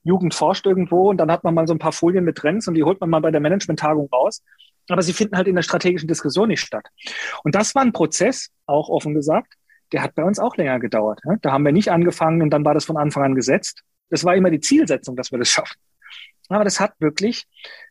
[0.03, 2.75] Jugend forscht irgendwo und dann hat man mal so ein paar Folien mit Trends und
[2.75, 4.43] die holt man mal bei der Management-Tagung raus.
[4.89, 6.85] Aber sie finden halt in der strategischen Diskussion nicht statt.
[7.43, 9.53] Und das war ein Prozess, auch offen gesagt,
[9.93, 11.21] der hat bei uns auch länger gedauert.
[11.23, 11.37] Ne?
[11.41, 13.83] Da haben wir nicht angefangen und dann war das von Anfang an gesetzt.
[14.09, 15.77] Das war immer die Zielsetzung, dass wir das schaffen.
[16.49, 17.45] Aber das hat wirklich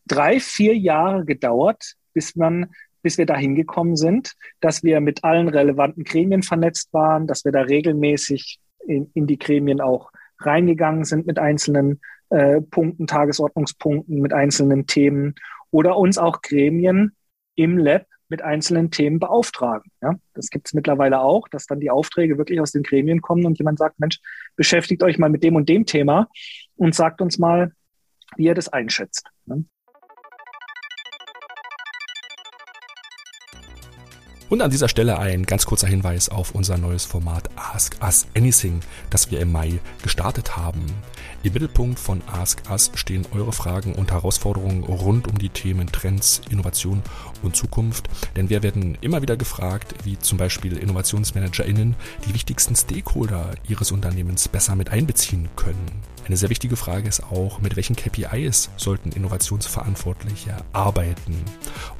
[0.06, 2.68] drei, vier Jahre gedauert, bis man
[3.02, 7.52] bis wir dahin gekommen sind, dass wir mit allen relevanten Gremien vernetzt waren, dass wir
[7.52, 14.32] da regelmäßig in, in die Gremien auch reingegangen sind mit einzelnen äh, Punkten, Tagesordnungspunkten, mit
[14.32, 15.34] einzelnen Themen
[15.70, 17.16] oder uns auch Gremien
[17.54, 19.90] im Lab mit einzelnen Themen beauftragen.
[20.00, 23.44] Ja, das gibt es mittlerweile auch, dass dann die Aufträge wirklich aus den Gremien kommen
[23.44, 24.20] und jemand sagt, Mensch,
[24.56, 26.28] beschäftigt euch mal mit dem und dem Thema
[26.76, 27.72] und sagt uns mal,
[28.36, 29.28] wie ihr das einschätzt.
[29.44, 29.66] Ne?
[34.52, 38.80] Und an dieser Stelle ein ganz kurzer Hinweis auf unser neues Format Ask Us Anything,
[39.08, 40.84] das wir im Mai gestartet haben.
[41.42, 46.42] Im Mittelpunkt von Ask Us stehen eure Fragen und Herausforderungen rund um die Themen Trends,
[46.50, 47.00] Innovation
[47.42, 48.10] und Zukunft.
[48.36, 51.96] Denn wir werden immer wieder gefragt, wie zum Beispiel InnovationsmanagerInnen
[52.28, 56.11] die wichtigsten Stakeholder ihres Unternehmens besser mit einbeziehen können.
[56.24, 61.36] Eine sehr wichtige Frage ist auch, mit welchen KPIs sollten Innovationsverantwortliche arbeiten?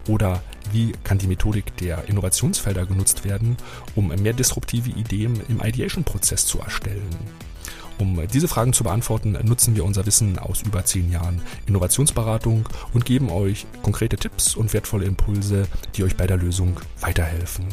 [0.09, 3.57] Oder wie kann die Methodik der Innovationsfelder genutzt werden,
[3.97, 7.11] um mehr disruptive Ideen im Ideation-Prozess zu erstellen?
[7.99, 13.05] Um diese Fragen zu beantworten, nutzen wir unser Wissen aus über zehn Jahren Innovationsberatung und
[13.05, 17.67] geben euch konkrete Tipps und wertvolle Impulse, die euch bei der Lösung weiterhelfen.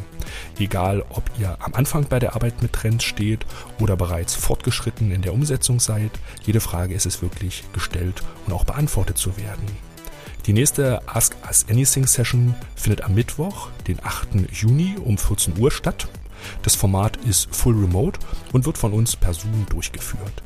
[0.60, 3.46] Egal, ob ihr am Anfang bei der Arbeit mit Trends steht
[3.80, 6.12] oder bereits fortgeschritten in der Umsetzung seid,
[6.46, 9.66] jede Frage ist es wirklich gestellt und auch beantwortet zu werden.
[10.46, 14.52] Die nächste Ask Us Anything Session findet am Mittwoch, den 8.
[14.52, 16.08] Juni um 14 Uhr statt.
[16.64, 18.20] Das Format ist full remote
[18.54, 20.44] und wird von uns per Zoom durchgeführt.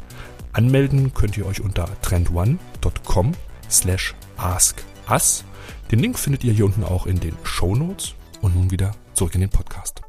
[0.52, 3.32] Anmelden könnt ihr euch unter trendone.com
[3.70, 5.44] slash askus.
[5.92, 8.14] Den Link findet ihr hier unten auch in den Show Notes.
[8.42, 10.02] Und nun wieder zurück in den Podcast.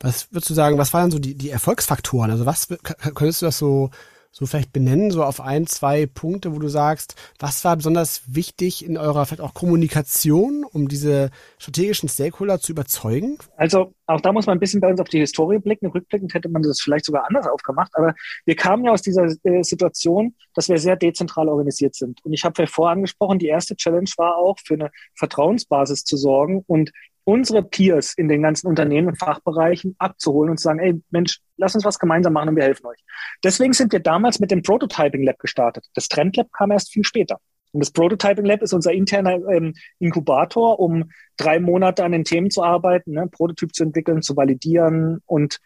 [0.00, 2.30] Was würdest du sagen, was waren so die, die Erfolgsfaktoren?
[2.30, 3.90] Also was könntest du das so
[4.38, 8.84] so vielleicht benennen, so auf ein, zwei Punkte, wo du sagst, was war besonders wichtig
[8.84, 13.38] in eurer vielleicht auch Kommunikation, um diese strategischen Stakeholder zu überzeugen?
[13.56, 15.86] Also auch da muss man ein bisschen bei uns auf die Historie blicken.
[15.86, 17.92] Rückblickend hätte man das vielleicht sogar anders aufgemacht.
[17.94, 18.14] Aber
[18.44, 22.22] wir kamen ja aus dieser äh, Situation, dass wir sehr dezentral organisiert sind.
[22.22, 26.18] Und ich habe ja vorher angesprochen, die erste Challenge war auch, für eine Vertrauensbasis zu
[26.18, 26.92] sorgen und
[27.24, 31.74] unsere Peers in den ganzen Unternehmen und Fachbereichen abzuholen und zu sagen, ey Mensch, lass
[31.74, 33.00] uns was gemeinsam machen und wir helfen euch.
[33.44, 35.86] Deswegen sind wir damals mit dem Prototyping Lab gestartet.
[35.94, 37.38] Das Trend Lab kam erst viel später.
[37.72, 42.50] Und das Prototyping Lab ist unser interner ähm, Inkubator, um drei Monate an den Themen
[42.50, 45.60] zu arbeiten, ne, Prototyp zu entwickeln, zu validieren und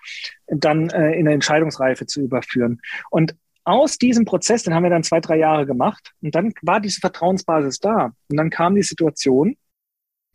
[0.47, 2.80] dann äh, in eine Entscheidungsreife zu überführen.
[3.11, 6.80] Und aus diesem Prozess, den haben wir dann zwei, drei Jahre gemacht, und dann war
[6.80, 8.12] diese Vertrauensbasis da.
[8.28, 9.57] Und dann kam die Situation,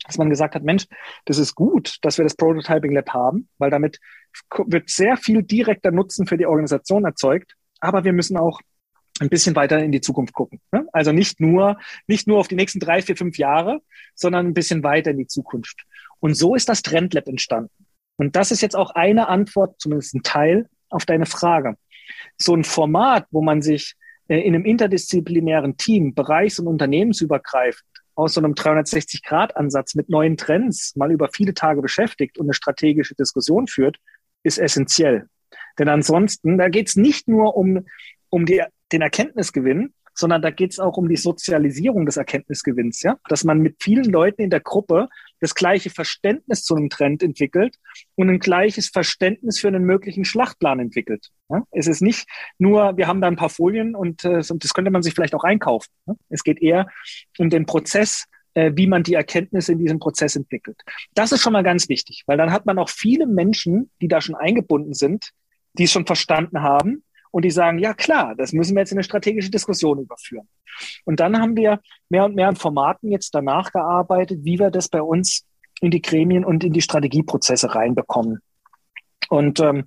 [0.05, 0.85] dass man gesagt hat, Mensch,
[1.25, 3.99] das ist gut, dass wir das Prototyping Lab haben, weil damit
[4.65, 7.55] wird sehr viel direkter Nutzen für die Organisation erzeugt.
[7.79, 8.59] Aber wir müssen auch
[9.19, 10.59] ein bisschen weiter in die Zukunft gucken.
[10.71, 10.87] Ne?
[10.91, 11.77] Also nicht nur,
[12.07, 13.81] nicht nur auf die nächsten drei, vier, fünf Jahre,
[14.13, 15.85] sondern ein bisschen weiter in die Zukunft.
[16.19, 17.85] Und so ist das Trendlab entstanden.
[18.17, 21.77] Und das ist jetzt auch eine Antwort, zumindest ein Teil, auf deine Frage.
[22.37, 23.95] So ein Format, wo man sich
[24.27, 27.85] äh, in einem interdisziplinären Team, bereichs- und unternehmensübergreifend
[28.15, 33.15] aus so einem 360-Grad-Ansatz mit neuen Trends mal über viele Tage beschäftigt und eine strategische
[33.15, 33.97] Diskussion führt,
[34.43, 35.27] ist essentiell.
[35.77, 37.85] Denn ansonsten, da geht es nicht nur um,
[38.29, 43.17] um die, den Erkenntnisgewinn, sondern da geht es auch um die Sozialisierung des Erkenntnisgewinns, ja,
[43.27, 45.09] dass man mit vielen Leuten in der Gruppe
[45.41, 47.75] das gleiche Verständnis zu einem Trend entwickelt
[48.15, 51.29] und ein gleiches Verständnis für einen möglichen Schlachtplan entwickelt.
[51.49, 51.63] Ja?
[51.71, 55.03] Es ist nicht nur, wir haben da ein paar Folien und, äh, das könnte man
[55.03, 55.91] sich vielleicht auch einkaufen.
[56.05, 56.15] Ne?
[56.29, 56.87] Es geht eher
[57.37, 60.81] um den Prozess, äh, wie man die Erkenntnisse in diesem Prozess entwickelt.
[61.13, 64.21] Das ist schon mal ganz wichtig, weil dann hat man auch viele Menschen, die da
[64.21, 65.31] schon eingebunden sind,
[65.73, 67.03] die es schon verstanden haben
[67.35, 70.47] und die sagen, ja klar, das müssen wir jetzt in eine strategische Diskussion überführen.
[71.03, 74.87] Und dann haben wir mehr und mehr an Formaten jetzt danach gearbeitet, wie wir das
[74.87, 75.45] bei uns
[75.81, 78.39] in die Gremien und in die Strategieprozesse reinbekommen.
[79.27, 79.83] Und ähm,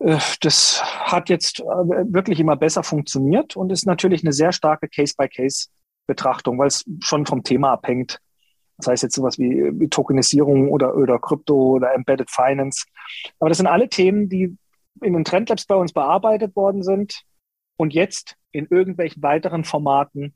[0.00, 4.90] äh, das hat jetzt äh, wirklich immer besser funktioniert und ist natürlich eine sehr starke
[4.90, 8.18] Case-by-Case-Betrachtung, weil es schon vom Thema abhängt.
[8.76, 12.84] Das heißt jetzt sowas wie, wie Tokenisierung oder, oder Krypto oder Embedded Finance.
[13.40, 14.58] Aber das sind alle Themen, die
[15.02, 17.22] in den Trendlabs bei uns bearbeitet worden sind
[17.76, 20.34] und jetzt in irgendwelchen weiteren Formaten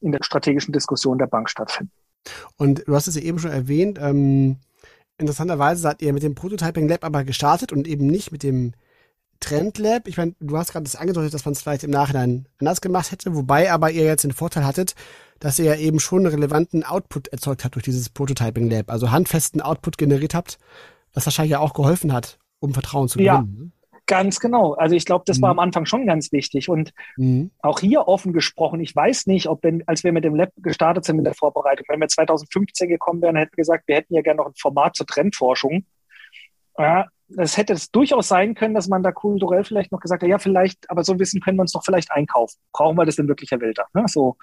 [0.00, 1.92] in der strategischen Diskussion der Bank stattfinden.
[2.56, 4.58] Und du hast es ja eben schon erwähnt, ähm,
[5.18, 8.72] interessanterweise seid ihr mit dem Prototyping Lab aber gestartet und eben nicht mit dem
[9.40, 10.08] Trend Lab.
[10.08, 13.12] Ich meine, du hast gerade das angedeutet, dass man es vielleicht im Nachhinein anders gemacht
[13.12, 14.94] hätte, wobei aber ihr jetzt den Vorteil hattet,
[15.38, 19.10] dass ihr ja eben schon einen relevanten Output erzeugt habt durch dieses Prototyping Lab, also
[19.10, 20.58] handfesten Output generiert habt,
[21.12, 23.72] was wahrscheinlich ja auch geholfen hat, um Vertrauen zu gewinnen.
[23.72, 23.75] Ja.
[24.06, 24.74] Ganz genau.
[24.74, 25.42] Also ich glaube, das mhm.
[25.42, 26.68] war am Anfang schon ganz wichtig.
[26.68, 27.50] Und mhm.
[27.60, 31.04] auch hier offen gesprochen, ich weiß nicht, ob wenn, als wir mit dem Lab gestartet
[31.04, 34.22] sind mit der Vorbereitung, wenn wir 2015 gekommen wären, hätten wir gesagt, wir hätten ja
[34.22, 35.84] gerne noch ein Format zur Trendforschung.
[36.78, 40.28] Ja, es hätte es durchaus sein können, dass man da kulturell vielleicht noch gesagt hat,
[40.28, 42.58] ja, vielleicht, aber so ein Wissen können wir uns doch vielleicht einkaufen.
[42.72, 43.86] Brauchen wir das denn wirklich, Herr Wilder?
[43.94, 44.04] Ne?
[44.06, 44.36] So.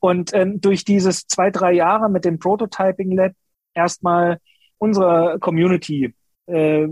[0.00, 3.32] Und ähm, durch dieses zwei, drei Jahre mit dem Prototyping Lab
[3.72, 4.38] erstmal
[4.78, 6.14] unsere Community
[6.46, 6.86] äh,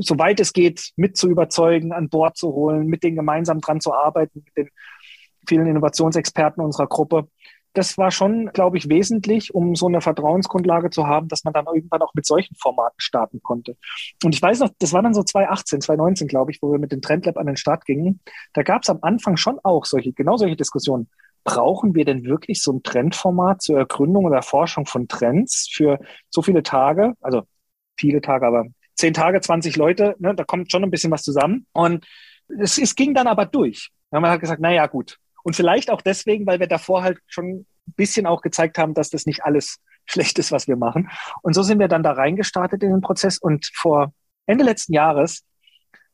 [0.00, 3.94] soweit es geht, mit zu überzeugen, an Bord zu holen, mit denen gemeinsam dran zu
[3.94, 4.70] arbeiten, mit den
[5.48, 7.28] vielen Innovationsexperten unserer Gruppe.
[7.72, 11.66] Das war schon, glaube ich, wesentlich, um so eine Vertrauensgrundlage zu haben, dass man dann
[11.66, 13.76] irgendwann auch mit solchen Formaten starten konnte.
[14.24, 16.90] Und ich weiß noch, das war dann so 2018, 2019, glaube ich, wo wir mit
[16.90, 18.20] dem Trendlab an den Start gingen.
[18.54, 21.08] Da gab es am Anfang schon auch solche, genau solche Diskussionen.
[21.44, 26.42] Brauchen wir denn wirklich so ein Trendformat zur Ergründung oder Erforschung von Trends für so
[26.42, 27.14] viele Tage?
[27.20, 27.42] Also
[27.96, 28.66] viele Tage, aber
[29.00, 31.66] zehn Tage, 20 Leute, ne, da kommt schon ein bisschen was zusammen.
[31.72, 32.06] Und
[32.48, 33.90] es, es ging dann aber durch.
[34.12, 35.18] Ja, man hat gesagt, naja, gut.
[35.42, 39.10] Und vielleicht auch deswegen, weil wir davor halt schon ein bisschen auch gezeigt haben, dass
[39.10, 41.10] das nicht alles schlecht ist, was wir machen.
[41.42, 43.38] Und so sind wir dann da reingestartet in den Prozess.
[43.38, 44.12] Und vor
[44.46, 45.44] Ende letzten Jahres,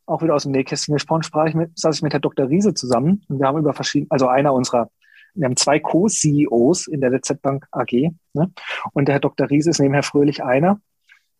[0.05, 2.49] auch wieder aus dem Nähkästchen gesprochen, sprach ich mit, saß ich mit Herr Dr.
[2.49, 4.91] Riese zusammen und wir haben über verschiedene, also einer unserer,
[5.35, 8.53] wir haben zwei Co-CEOs in der DZ Bank AG, ne?
[8.93, 9.51] und der Herr Dr.
[9.51, 10.81] Riese ist neben Herr Fröhlich einer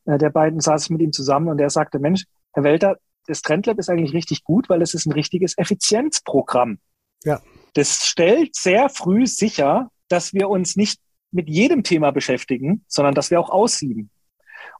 [0.07, 2.97] äh, der beiden saß ich mit ihm zusammen und er sagte, Mensch, Herr Welter,
[3.27, 6.79] das Trendlab ist eigentlich richtig gut, weil es ist ein richtiges Effizienzprogramm.
[7.25, 7.41] Ja.
[7.75, 11.01] Das stellt sehr früh sicher, dass wir uns nicht
[11.33, 14.11] mit jedem Thema beschäftigen, sondern dass wir auch aussieben.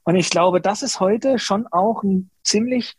[0.03, 2.95] Und ich glaube, das ist heute schon auch ein ziemlich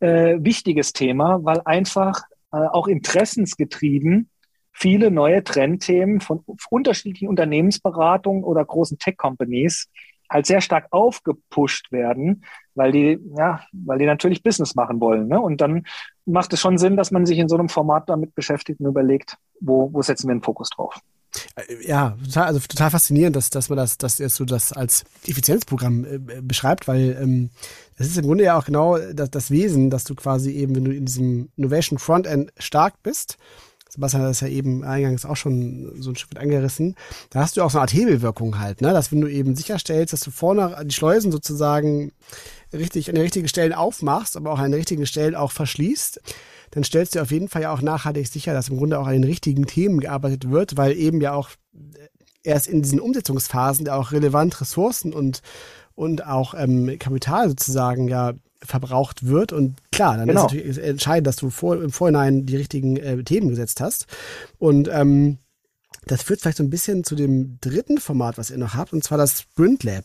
[0.00, 2.22] äh, wichtiges Thema, weil einfach
[2.52, 4.30] äh, auch interessensgetrieben
[4.72, 9.88] viele neue Trendthemen von unterschiedlichen Unternehmensberatungen oder großen Tech-Companies
[10.30, 15.28] halt sehr stark aufgepusht werden, weil die, ja, weil die natürlich Business machen wollen.
[15.28, 15.40] Ne?
[15.40, 15.86] Und dann
[16.24, 19.36] macht es schon Sinn, dass man sich in so einem Format damit beschäftigt und überlegt,
[19.60, 21.00] wo, wo setzen wir den Fokus drauf.
[21.54, 26.04] Äh, ja, total, also total faszinierend, dass, dass man das, dass so das als Effizienzprogramm
[26.04, 27.50] äh, beschreibt, weil ähm,
[27.98, 30.84] das ist im Grunde ja auch genau das, das Wesen, dass du quasi eben, wenn
[30.84, 33.38] du in diesem Innovation Frontend stark bist,
[33.96, 36.94] Sebastian hat das ja eben eingangs auch schon so ein Stück angerissen,
[37.30, 38.92] da hast du auch so eine Art Hebelwirkung halt, ne?
[38.92, 42.12] Dass wenn du eben sicherstellst, dass du vorne die Schleusen sozusagen
[42.72, 46.20] richtig an den richtigen Stellen aufmachst, aber auch an den richtigen Stellen auch verschließt,
[46.72, 49.14] dann stellst du auf jeden Fall ja auch nachhaltig sicher, dass im Grunde auch an
[49.14, 51.50] den richtigen Themen gearbeitet wird, weil eben ja auch
[52.42, 55.40] erst in diesen Umsetzungsphasen ja auch relevant Ressourcen und,
[55.94, 58.34] und auch ähm, Kapital sozusagen ja
[58.66, 59.52] verbraucht wird.
[59.52, 60.46] Und klar, dann genau.
[60.46, 64.06] ist natürlich entscheidend, dass du vor, im Vorhinein die richtigen äh, Themen gesetzt hast.
[64.58, 65.38] Und ähm,
[66.06, 69.02] das führt vielleicht so ein bisschen zu dem dritten Format, was ihr noch habt, und
[69.02, 70.04] zwar das Sprint Lab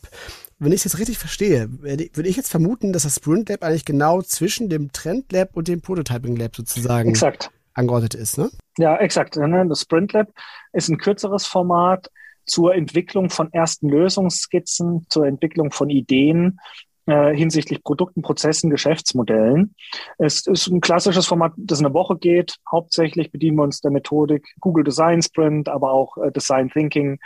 [0.61, 3.83] wenn ich es jetzt richtig verstehe, würde ich jetzt vermuten, dass das Sprint Lab eigentlich
[3.83, 7.49] genau zwischen dem Trend Lab und dem Prototyping Lab sozusagen exakt.
[7.73, 8.51] angeordnet ist, ne?
[8.77, 9.37] Ja, exakt.
[9.37, 9.65] Ne?
[9.67, 10.27] Das Sprint Lab
[10.71, 12.11] ist ein kürzeres Format
[12.45, 16.59] zur Entwicklung von ersten Lösungsskizzen, zur Entwicklung von Ideen
[17.05, 19.75] äh, hinsichtlich Produkten, Prozessen, Geschäftsmodellen.
[20.17, 22.55] Es ist ein klassisches Format, das eine Woche geht.
[22.71, 27.19] Hauptsächlich bedienen wir uns der Methodik Google Design Sprint, aber auch äh, Design Thinking,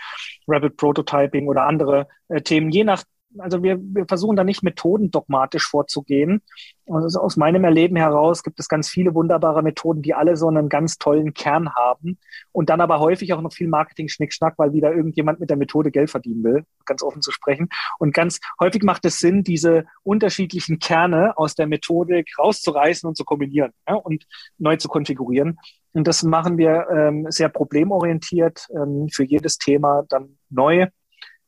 [0.47, 3.03] Rapid Prototyping oder andere äh, Themen, je nach
[3.39, 6.41] also wir, wir versuchen da nicht methodendogmatisch vorzugehen.
[6.88, 10.69] Also aus meinem Erleben heraus gibt es ganz viele wunderbare Methoden, die alle so einen
[10.69, 12.19] ganz tollen Kern haben
[12.51, 16.11] und dann aber häufig auch noch viel Marketing-Schnickschnack, weil wieder irgendjemand mit der Methode Geld
[16.11, 17.69] verdienen will, ganz offen zu sprechen.
[17.97, 23.25] Und ganz häufig macht es Sinn, diese unterschiedlichen Kerne aus der Methodik rauszureißen und zu
[23.25, 24.25] kombinieren ja, und
[24.57, 25.57] neu zu konfigurieren.
[25.93, 30.88] Und das machen wir ähm, sehr problemorientiert ähm, für jedes Thema dann neu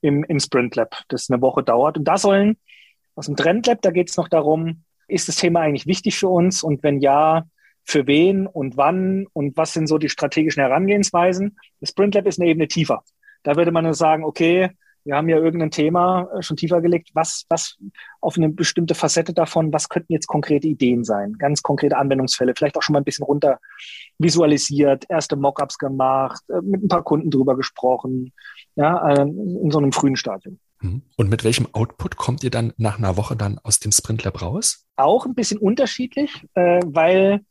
[0.01, 1.97] im, im Sprint Lab, das eine Woche dauert.
[1.97, 2.57] Und da sollen
[3.15, 6.27] aus dem Trend Lab, da geht es noch darum, ist das Thema eigentlich wichtig für
[6.27, 6.63] uns?
[6.63, 7.45] Und wenn ja,
[7.83, 11.57] für wen und wann und was sind so die strategischen Herangehensweisen?
[11.79, 13.03] Das Sprint Lab ist eine Ebene tiefer.
[13.43, 14.71] Da würde man sagen, okay,
[15.07, 17.77] wir haben ja irgendein Thema äh, schon tiefer gelegt, was, was
[18.19, 22.77] auf eine bestimmte Facette davon, was könnten jetzt konkrete Ideen sein, ganz konkrete Anwendungsfälle, vielleicht
[22.77, 23.59] auch schon mal ein bisschen runter
[24.19, 28.33] visualisiert, erste Mockups gemacht, äh, mit ein paar Kunden drüber gesprochen,
[28.75, 30.59] ja, äh, in so einem frühen Stadium.
[30.81, 31.03] Mhm.
[31.15, 34.41] Und mit welchem Output kommt ihr dann nach einer Woche dann aus dem Sprint Lab
[34.41, 34.85] raus?
[34.97, 37.41] Auch ein bisschen unterschiedlich, weil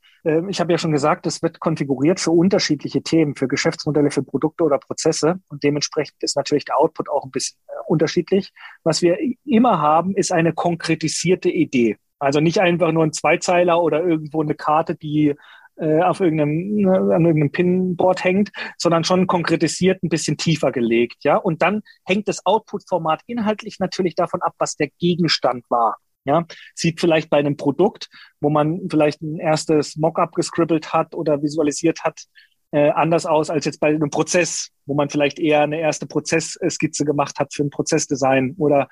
[0.48, 4.64] ich habe ja schon gesagt, es wird konfiguriert für unterschiedliche Themen, für Geschäftsmodelle, für Produkte
[4.64, 5.40] oder Prozesse.
[5.48, 8.52] Und dementsprechend ist natürlich der Output auch ein bisschen äh, unterschiedlich.
[8.82, 11.96] Was wir immer haben, ist eine konkretisierte Idee.
[12.18, 15.34] Also nicht einfach nur ein Zweizeiler oder irgendwo eine Karte, die
[15.76, 21.24] äh, auf irgendeinem, ne, an irgendeinem Pinboard hängt, sondern schon konkretisiert, ein bisschen tiefer gelegt,
[21.24, 21.36] ja.
[21.36, 25.96] Und dann hängt das Output-Format inhaltlich natürlich davon ab, was der Gegenstand war.
[26.26, 28.08] Ja, sieht vielleicht bei einem Produkt,
[28.40, 32.26] wo man vielleicht ein erstes Mockup gescribbelt hat oder visualisiert hat,
[32.72, 37.04] äh, anders aus als jetzt bei einem Prozess, wo man vielleicht eher eine erste Prozessskizze
[37.04, 38.88] gemacht hat für ein Prozessdesign oder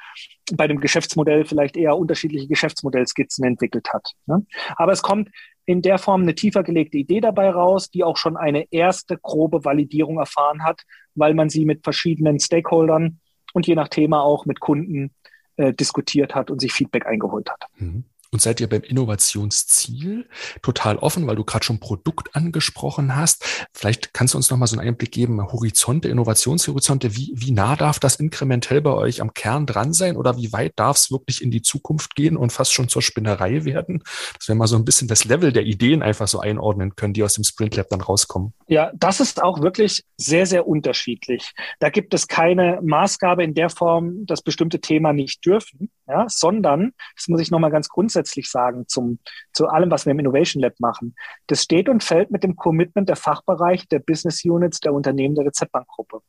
[0.54, 4.12] bei dem Geschäftsmodell vielleicht eher unterschiedliche Geschäftsmodellskizzen entwickelt hat.
[4.26, 4.46] Ne?
[4.76, 5.28] Aber es kommt
[5.66, 9.64] in der Form eine tiefer gelegte Idee dabei raus, die auch schon eine erste grobe
[9.64, 10.82] Validierung erfahren hat,
[11.14, 13.20] weil man sie mit verschiedenen Stakeholdern
[13.54, 15.14] und je nach Thema auch mit Kunden
[15.56, 17.66] äh, diskutiert hat und sich Feedback eingeholt hat.
[17.76, 18.04] Mhm.
[18.34, 20.28] Und seid ihr beim Innovationsziel
[20.60, 23.68] total offen, weil du gerade schon Produkt angesprochen hast?
[23.72, 27.14] Vielleicht kannst du uns noch mal so einen Einblick geben, Horizonte, Innovationshorizonte.
[27.14, 30.72] Wie, wie nah darf das inkrementell bei euch am Kern dran sein oder wie weit
[30.74, 34.02] darf es wirklich in die Zukunft gehen und fast schon zur Spinnerei werden?
[34.36, 37.22] Dass wir mal so ein bisschen das Level der Ideen einfach so einordnen können, die
[37.22, 38.52] aus dem Sprint Lab dann rauskommen.
[38.66, 41.52] Ja, das ist auch wirklich sehr, sehr unterschiedlich.
[41.78, 46.92] Da gibt es keine Maßgabe in der Form, dass bestimmte Themen nicht dürfen, ja, sondern,
[47.16, 49.18] das muss ich nochmal ganz grundsätzlich sagen zum,
[49.52, 51.14] zu allem, was wir im Innovation Lab machen.
[51.46, 55.46] Das steht und fällt mit dem Commitment der Fachbereiche, der Business Units, der Unternehmen der
[55.46, 56.20] Rezeptbankgruppe.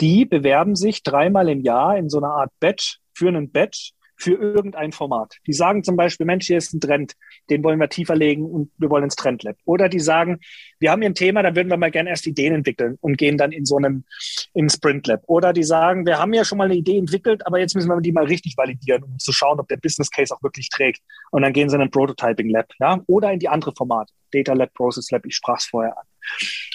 [0.00, 4.34] Die bewerben sich dreimal im Jahr in so einer Art Batch für einen Batch für
[4.34, 5.36] irgendein Format.
[5.46, 7.14] Die sagen zum Beispiel, Mensch, hier ist ein Trend,
[7.50, 9.56] den wollen wir tiefer legen und wir wollen ins Trendlab.
[9.64, 10.40] Oder die sagen,
[10.78, 13.36] wir haben hier ein Thema, da würden wir mal gerne erst Ideen entwickeln und gehen
[13.36, 14.04] dann in so einem
[14.52, 15.22] im Sprintlab.
[15.26, 18.00] Oder die sagen, wir haben ja schon mal eine Idee entwickelt, aber jetzt müssen wir
[18.00, 21.02] die mal richtig validieren, um zu schauen, ob der Business Case auch wirklich trägt.
[21.30, 24.52] Und dann gehen sie in ein Prototyping Lab, ja, oder in die andere Formate, Data
[24.52, 25.26] Lab, Process Lab.
[25.26, 26.06] Ich sprach es vorher an.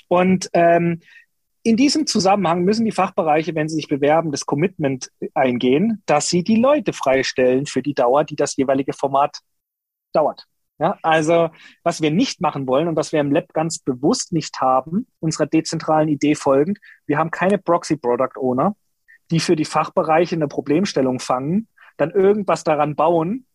[0.08, 1.02] Und ähm,
[1.64, 6.44] in diesem Zusammenhang müssen die Fachbereiche, wenn sie sich bewerben, das Commitment eingehen, dass sie
[6.44, 9.40] die Leute freistellen für die Dauer, die das jeweilige Format
[10.14, 10.46] dauert.
[10.80, 11.50] Ja, also
[11.84, 15.46] was wir nicht machen wollen und was wir im Lab ganz bewusst nicht haben, unserer
[15.46, 18.78] dezentralen Idee folgend, wir haben keine Proxy Product Owner,
[19.30, 23.46] die für die Fachbereiche eine Problemstellung fangen, dann irgendwas daran bauen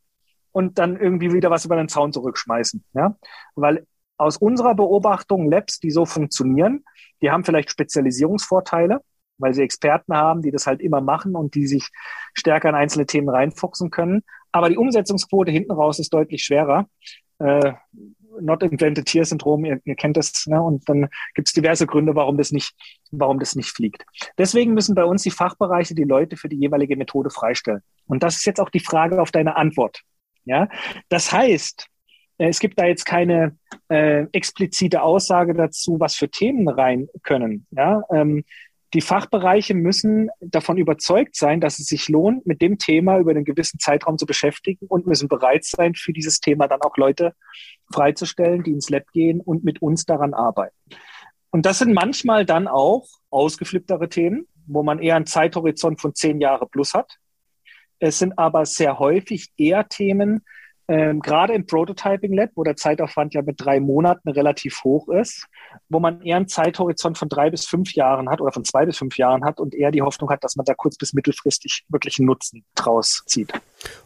[0.53, 2.85] und dann irgendwie wieder was über den Zaun zurückschmeißen.
[2.93, 3.17] Ja?
[3.55, 3.87] Weil
[4.17, 6.85] aus unserer Beobachtung Labs, die so funktionieren,
[7.23, 9.01] die haben vielleicht Spezialisierungsvorteile,
[9.39, 11.89] weil sie Experten haben, die das halt immer machen und die sich
[12.35, 14.23] stärker in einzelne Themen reinfuchsen können.
[14.53, 16.89] Aber die Umsetzungsquote hinten raus ist deutlich schwerer.
[17.39, 17.73] Äh,
[18.41, 20.61] Not Invented Tier Syndrom, ihr, ihr kennt das, ne?
[20.61, 22.75] und dann gibt es diverse Gründe, warum das nicht,
[23.11, 24.05] warum das nicht fliegt.
[24.39, 27.83] Deswegen müssen bei uns die Fachbereiche die Leute für die jeweilige Methode freistellen.
[28.07, 30.03] Und das ist jetzt auch die Frage auf deine Antwort.
[30.45, 30.69] Ja,
[31.09, 31.89] das heißt,
[32.39, 33.57] es gibt da jetzt keine
[33.89, 37.67] äh, explizite Aussage dazu, was für Themen rein können.
[37.71, 38.45] Ja, ähm,
[38.95, 43.45] die Fachbereiche müssen davon überzeugt sein, dass es sich lohnt, mit dem Thema über einen
[43.45, 47.35] gewissen Zeitraum zu beschäftigen und müssen bereit sein, für dieses Thema dann auch Leute
[47.93, 50.77] freizustellen, die ins Lab gehen und mit uns daran arbeiten.
[51.51, 56.41] Und das sind manchmal dann auch ausgeflipptere Themen, wo man eher einen Zeithorizont von zehn
[56.41, 57.19] Jahre plus hat.
[57.99, 60.45] Es sind aber sehr häufig eher Themen,
[60.89, 65.47] ähm, gerade im Prototyping Lab, wo der Zeitaufwand ja mit drei Monaten relativ hoch ist,
[65.89, 68.99] wo man eher einen Zeithorizont von drei bis fünf Jahren hat oder von zwei bis
[68.99, 72.19] fünf Jahren hat und eher die Hoffnung hat, dass man da kurz bis mittelfristig wirklich
[72.19, 73.53] einen Nutzen draus zieht.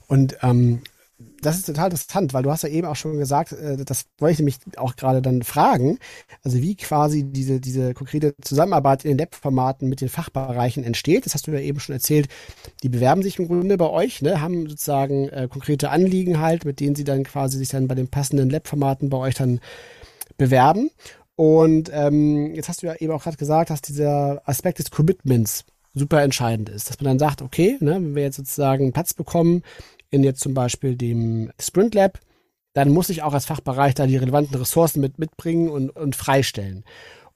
[0.06, 0.82] Und ähm,
[1.40, 4.34] das ist total interessant, weil du hast ja eben auch schon gesagt, äh, das wollte
[4.34, 5.98] ich nämlich auch gerade dann fragen,
[6.44, 11.26] also wie quasi diese, diese konkrete Zusammenarbeit in den Lab-Formaten mit den Fachbereichen entsteht.
[11.26, 12.28] Das hast du ja eben schon erzählt.
[12.82, 16.80] Die bewerben sich im Grunde bei euch, ne, haben sozusagen äh, konkrete Anliegen halt, mit
[16.80, 19.60] denen sie dann quasi sich dann bei den passenden Lab-Formaten bei euch dann
[20.36, 20.90] bewerben.
[21.34, 25.64] Und ähm, jetzt hast du ja eben auch gerade gesagt, dass dieser Aspekt des Commitments
[25.94, 29.14] super entscheidend ist, dass man dann sagt, okay, ne, wenn wir jetzt sozusagen einen Platz
[29.14, 29.62] bekommen,
[30.10, 32.18] in jetzt zum Beispiel dem Sprint Lab,
[32.72, 36.84] dann muss ich auch als Fachbereich da die relevanten Ressourcen mit mitbringen und, und freistellen.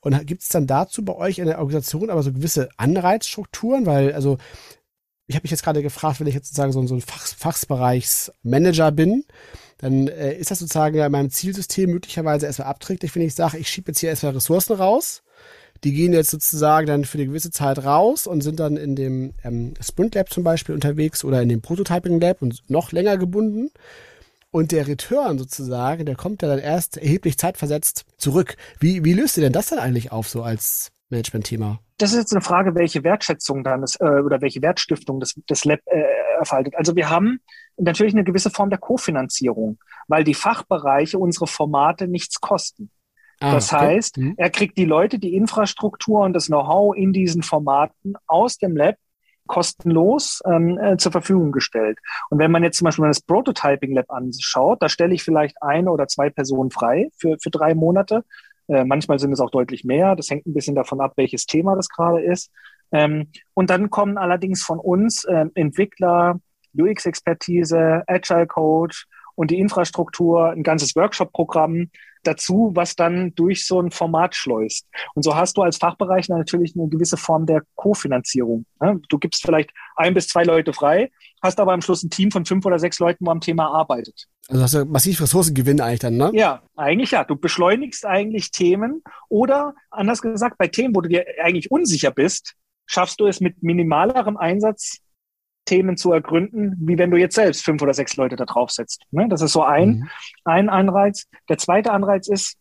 [0.00, 3.86] Und gibt es dann dazu bei euch in der Organisation aber so gewisse Anreizstrukturen?
[3.86, 4.38] Weil, also,
[5.26, 8.90] ich habe mich jetzt gerade gefragt, wenn ich jetzt sozusagen so, so ein Fach, Fachbereichsmanager
[8.90, 9.24] bin,
[9.78, 13.68] dann äh, ist das sozusagen in meinem Zielsystem möglicherweise erstmal abträglich, wenn ich sage, ich
[13.68, 15.22] schiebe jetzt hier erstmal Ressourcen raus.
[15.84, 19.34] Die gehen jetzt sozusagen dann für eine gewisse Zeit raus und sind dann in dem
[19.42, 23.70] ähm, Sprint Lab zum Beispiel unterwegs oder in dem Prototyping Lab und noch länger gebunden.
[24.52, 28.56] Und der Return sozusagen, der kommt ja dann erst erheblich zeitversetzt zurück.
[28.78, 31.80] Wie, wie löst ihr denn das dann eigentlich auf, so als Management-Thema?
[31.96, 35.64] Das ist jetzt eine Frage, welche Wertschätzung dann ist, äh, oder welche Wertstiftung das, das
[35.64, 36.02] Lab äh,
[36.38, 36.74] erfaltet.
[36.76, 37.40] Also wir haben
[37.76, 42.90] natürlich eine gewisse Form der Kofinanzierung, weil die Fachbereiche unsere Formate nichts kosten.
[43.42, 43.86] Ah, das okay.
[43.86, 44.34] heißt, mhm.
[44.36, 48.96] er kriegt die Leute, die Infrastruktur und das Know-how in diesen Formaten aus dem Lab
[49.46, 51.98] kostenlos ähm, äh, zur Verfügung gestellt.
[52.30, 55.90] Und wenn man jetzt zum Beispiel das Prototyping Lab anschaut, da stelle ich vielleicht eine
[55.90, 58.24] oder zwei Personen frei für, für drei Monate.
[58.68, 60.16] Äh, manchmal sind es auch deutlich mehr.
[60.16, 62.50] Das hängt ein bisschen davon ab, welches Thema das gerade ist.
[62.92, 66.38] Ähm, und dann kommen allerdings von uns äh, Entwickler,
[66.78, 71.90] UX-Expertise, Agile Coach und die Infrastruktur, ein ganzes Workshop-Programm
[72.22, 74.86] dazu, was dann durch so ein Format schleust.
[75.14, 78.64] Und so hast du als Fachbereich natürlich eine gewisse Form der Kofinanzierung.
[79.08, 81.10] Du gibst vielleicht ein bis zwei Leute frei,
[81.42, 84.26] hast aber am Schluss ein Team von fünf oder sechs Leuten, wo am Thema arbeitet.
[84.48, 86.30] Also hast du massiv Ressourcengewinn eigentlich dann, ne?
[86.34, 87.24] Ja, eigentlich ja.
[87.24, 92.54] Du beschleunigst eigentlich Themen oder anders gesagt, bei Themen, wo du dir eigentlich unsicher bist,
[92.86, 95.01] schaffst du es mit minimalerem Einsatz
[95.64, 99.04] Themen zu ergründen, wie wenn du jetzt selbst fünf oder sechs Leute da drauf setzt.
[99.10, 99.28] Ne?
[99.28, 100.08] Das ist so ein, mhm.
[100.44, 101.28] ein Anreiz.
[101.48, 102.58] Der zweite Anreiz ist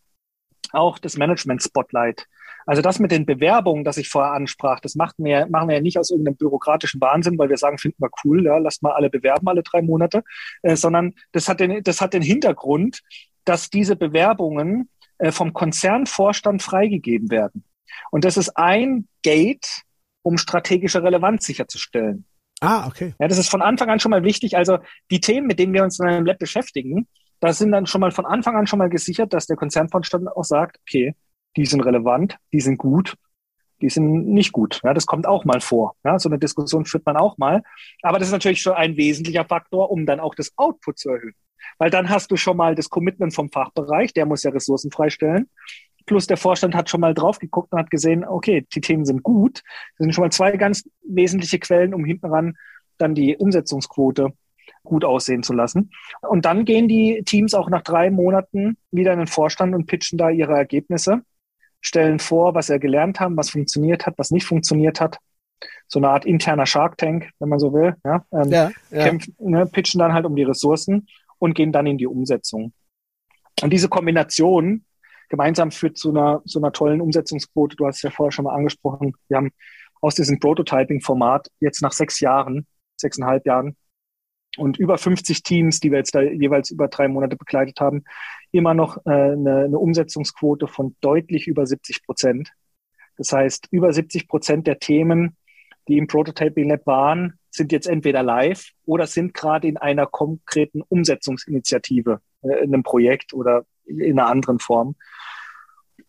[0.71, 2.27] auch das Management-Spotlight.
[2.65, 5.81] Also das mit den Bewerbungen, das ich vorher ansprach, das macht wir, machen wir ja
[5.81, 9.09] nicht aus irgendeinem bürokratischen Wahnsinn, weil wir sagen, finden wir cool, ja, lasst mal alle
[9.09, 10.23] bewerben alle drei Monate,
[10.61, 13.01] äh, sondern das hat, den, das hat den Hintergrund,
[13.45, 17.63] dass diese Bewerbungen äh, vom Konzernvorstand freigegeben werden.
[18.11, 19.81] Und das ist ein Gate,
[20.21, 22.25] um strategische Relevanz sicherzustellen.
[22.61, 23.15] Ah, okay.
[23.19, 24.55] Ja, das ist von Anfang an schon mal wichtig.
[24.55, 24.77] Also
[25.09, 27.07] die Themen, mit denen wir uns in einem Lab beschäftigen,
[27.39, 30.43] da sind dann schon mal von Anfang an schon mal gesichert, dass der Konzernvorstand auch
[30.43, 31.15] sagt, okay,
[31.57, 33.15] die sind relevant, die sind gut,
[33.81, 34.79] die sind nicht gut.
[34.83, 35.95] Ja, das kommt auch mal vor.
[36.03, 37.63] Ja, so eine Diskussion führt man auch mal.
[38.03, 41.33] Aber das ist natürlich schon ein wesentlicher Faktor, um dann auch das Output zu erhöhen.
[41.79, 45.49] Weil dann hast du schon mal das Commitment vom Fachbereich, der muss ja Ressourcen freistellen.
[46.05, 49.23] Plus der Vorstand hat schon mal drauf geguckt und hat gesehen, okay, die Themen sind
[49.23, 49.61] gut.
[49.97, 52.57] Das sind schon mal zwei ganz wesentliche Quellen, um hinten ran
[52.97, 54.33] dann die Umsetzungsquote
[54.83, 55.91] gut aussehen zu lassen.
[56.21, 60.17] Und dann gehen die Teams auch nach drei Monaten wieder in den Vorstand und pitchen
[60.17, 61.21] da ihre Ergebnisse,
[61.81, 65.17] stellen vor, was sie gelernt haben, was funktioniert hat, was nicht funktioniert hat.
[65.87, 67.95] So eine Art interner Shark Tank, wenn man so will.
[68.03, 69.03] Ja, ähm, ja, ja.
[69.03, 72.73] Kämpfen, ne, pitchen dann halt um die Ressourcen und gehen dann in die Umsetzung.
[73.61, 74.85] Und diese Kombination
[75.31, 77.77] gemeinsam führt zu einer, zu einer tollen Umsetzungsquote.
[77.77, 79.13] Du hast es ja vorher schon mal angesprochen.
[79.29, 79.51] Wir haben
[80.01, 82.67] aus diesem Prototyping-Format jetzt nach sechs Jahren,
[82.97, 83.75] sechseinhalb Jahren,
[84.57, 88.03] und über 50 Teams, die wir jetzt da jeweils über drei Monate begleitet haben,
[88.51, 92.51] immer noch äh, eine, eine Umsetzungsquote von deutlich über 70 Prozent.
[93.17, 95.37] Das heißt, über 70 Prozent der Themen,
[95.87, 100.81] die im Prototyping Lab waren, sind jetzt entweder live oder sind gerade in einer konkreten
[100.81, 104.95] Umsetzungsinitiative, äh, in einem Projekt oder in einer anderen Form.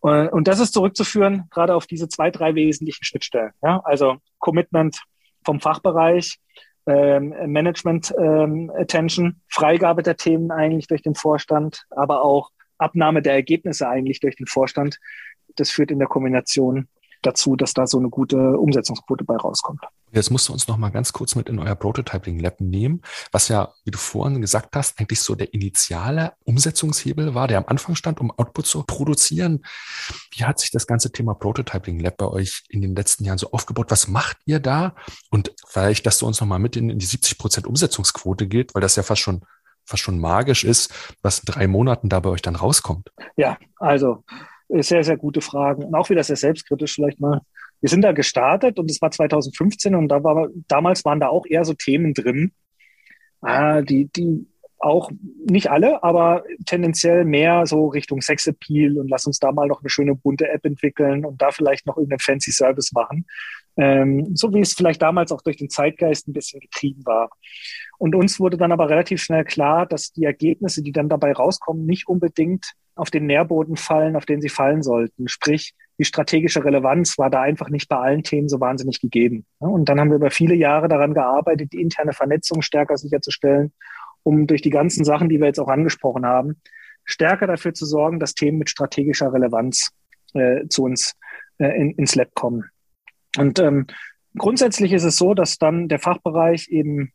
[0.02, 3.52] Äh, und das ist zurückzuführen gerade auf diese zwei, drei wesentlichen Schnittstellen.
[3.62, 3.80] Ja?
[3.84, 5.02] Also Commitment
[5.44, 6.38] vom Fachbereich,
[6.86, 13.34] ähm, Management ähm, Attention, Freigabe der Themen eigentlich durch den Vorstand, aber auch Abnahme der
[13.34, 14.98] Ergebnisse eigentlich durch den Vorstand.
[15.56, 16.88] Das führt in der Kombination
[17.22, 19.80] dazu, dass da so eine gute Umsetzungsquote bei rauskommt.
[20.12, 23.00] Jetzt musst du uns noch mal ganz kurz mit in euer Prototyping Lab nehmen,
[23.30, 27.64] was ja, wie du vorhin gesagt hast, eigentlich so der initiale Umsetzungshebel war, der am
[27.66, 29.64] Anfang stand, um Output zu produzieren.
[30.32, 33.52] Wie hat sich das ganze Thema Prototyping Lab bei euch in den letzten Jahren so
[33.52, 33.90] aufgebaut?
[33.90, 34.94] Was macht ihr da?
[35.30, 38.74] Und vielleicht, dass du uns noch mal mit in, in die 70 Prozent Umsetzungsquote geht,
[38.74, 39.40] weil das ja fast schon
[39.84, 40.92] fast schon magisch ist,
[41.22, 43.10] was in drei Monaten da bei euch dann rauskommt.
[43.36, 44.22] Ja, also
[44.80, 47.40] sehr, sehr gute Fragen und auch wieder sehr selbstkritisch vielleicht mal.
[47.80, 51.44] Wir sind da gestartet und es war 2015 und da war, damals waren da auch
[51.46, 52.52] eher so Themen drin,
[53.44, 54.46] äh, die, die
[54.78, 55.10] auch
[55.48, 59.90] nicht alle, aber tendenziell mehr so Richtung Sexappeal und lass uns da mal noch eine
[59.90, 63.26] schöne bunte App entwickeln und da vielleicht noch irgendeinen fancy Service machen.
[63.76, 67.30] Ähm, so wie es vielleicht damals auch durch den Zeitgeist ein bisschen getrieben war.
[67.98, 71.86] Und uns wurde dann aber relativ schnell klar, dass die Ergebnisse, die dann dabei rauskommen,
[71.86, 75.28] nicht unbedingt auf den Nährboden fallen, auf den sie fallen sollten.
[75.28, 79.46] Sprich, die strategische Relevanz war da einfach nicht bei allen Themen so wahnsinnig gegeben.
[79.58, 83.72] Und dann haben wir über viele Jahre daran gearbeitet, die interne Vernetzung stärker sicherzustellen,
[84.22, 86.60] um durch die ganzen Sachen, die wir jetzt auch angesprochen haben,
[87.04, 89.90] stärker dafür zu sorgen, dass Themen mit strategischer Relevanz
[90.34, 91.14] äh, zu uns
[91.58, 92.70] äh, in, ins Lab kommen.
[93.38, 93.86] Und ähm,
[94.36, 97.12] grundsätzlich ist es so, dass dann der Fachbereich eben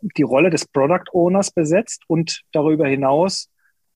[0.00, 3.48] die Rolle des Product Owners besetzt und darüber hinaus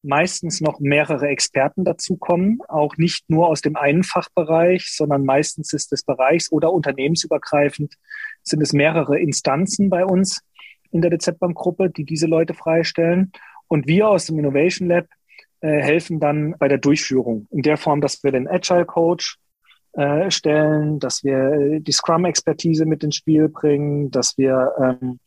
[0.03, 5.93] meistens noch mehrere Experten dazukommen, auch nicht nur aus dem einen Fachbereich, sondern meistens ist
[5.93, 7.95] es bereichs- oder unternehmensübergreifend,
[8.43, 10.41] sind es mehrere Instanzen bei uns
[10.91, 13.33] in der DZ-Bank-Gruppe, die diese Leute freistellen.
[13.67, 15.07] Und wir aus dem Innovation Lab
[15.61, 19.39] äh, helfen dann bei der Durchführung in der Form, dass wir den Agile Coach
[19.99, 25.19] äh, stellen, dass wir äh, die Scrum-Expertise mit ins Spiel bringen, dass wir ähm,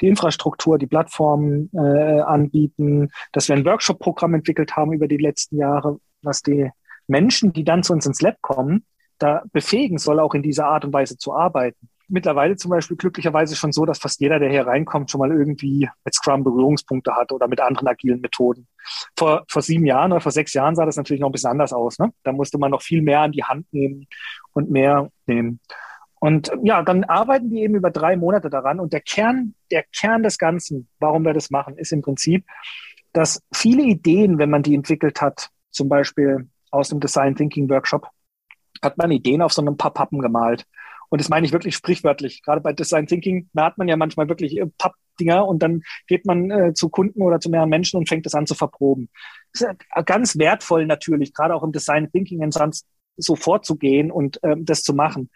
[0.00, 5.56] die Infrastruktur, die Plattformen äh, anbieten, dass wir ein Workshop-Programm entwickelt haben über die letzten
[5.58, 6.70] Jahre, was die
[7.08, 8.84] Menschen, die dann zu uns ins Lab kommen,
[9.18, 13.56] da befähigen soll, auch in dieser Art und Weise zu arbeiten mittlerweile zum Beispiel glücklicherweise
[13.56, 17.32] schon so, dass fast jeder, der hier reinkommt, schon mal irgendwie mit Scrum Berührungspunkte hat
[17.32, 18.66] oder mit anderen agilen Methoden.
[19.16, 21.72] Vor, vor sieben Jahren oder vor sechs Jahren sah das natürlich noch ein bisschen anders
[21.72, 21.98] aus.
[21.98, 22.12] Ne?
[22.22, 24.06] Da musste man noch viel mehr an die Hand nehmen
[24.52, 25.60] und mehr nehmen.
[26.20, 28.78] Und ja, dann arbeiten die eben über drei Monate daran.
[28.78, 32.44] Und der Kern, der Kern des Ganzen, warum wir das machen, ist im Prinzip,
[33.12, 38.06] dass viele Ideen, wenn man die entwickelt hat, zum Beispiel aus dem Design Thinking Workshop,
[38.82, 40.66] hat man Ideen auf so einem paar Pappen gemalt.
[41.10, 42.42] Und das meine ich wirklich sprichwörtlich.
[42.42, 46.24] Gerade bei Design Thinking, da hat man ja manchmal wirklich äh, Pappdinger und dann geht
[46.24, 49.10] man äh, zu Kunden oder zu mehreren Menschen und fängt das an zu verproben.
[49.52, 52.48] Das ist ganz wertvoll natürlich, gerade auch im Design Thinking
[53.16, 55.30] so vorzugehen und ähm, das zu machen.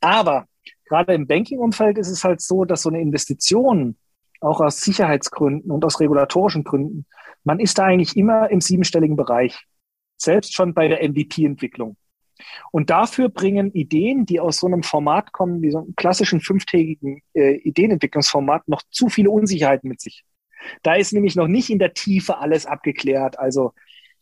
[0.00, 0.46] Aber
[0.86, 3.96] gerade im Banking-Umfeld ist es halt so, dass so eine Investition
[4.40, 7.06] auch aus Sicherheitsgründen und aus regulatorischen Gründen,
[7.44, 9.66] man ist da eigentlich immer im siebenstelligen Bereich.
[10.16, 11.96] Selbst schon bei der MVP-Entwicklung.
[12.72, 17.22] Und dafür bringen Ideen, die aus so einem Format kommen, wie so einem klassischen fünftägigen
[17.34, 20.24] äh, Ideenentwicklungsformat, noch zu viele Unsicherheiten mit sich.
[20.82, 23.38] Da ist nämlich noch nicht in der Tiefe alles abgeklärt.
[23.38, 23.72] Also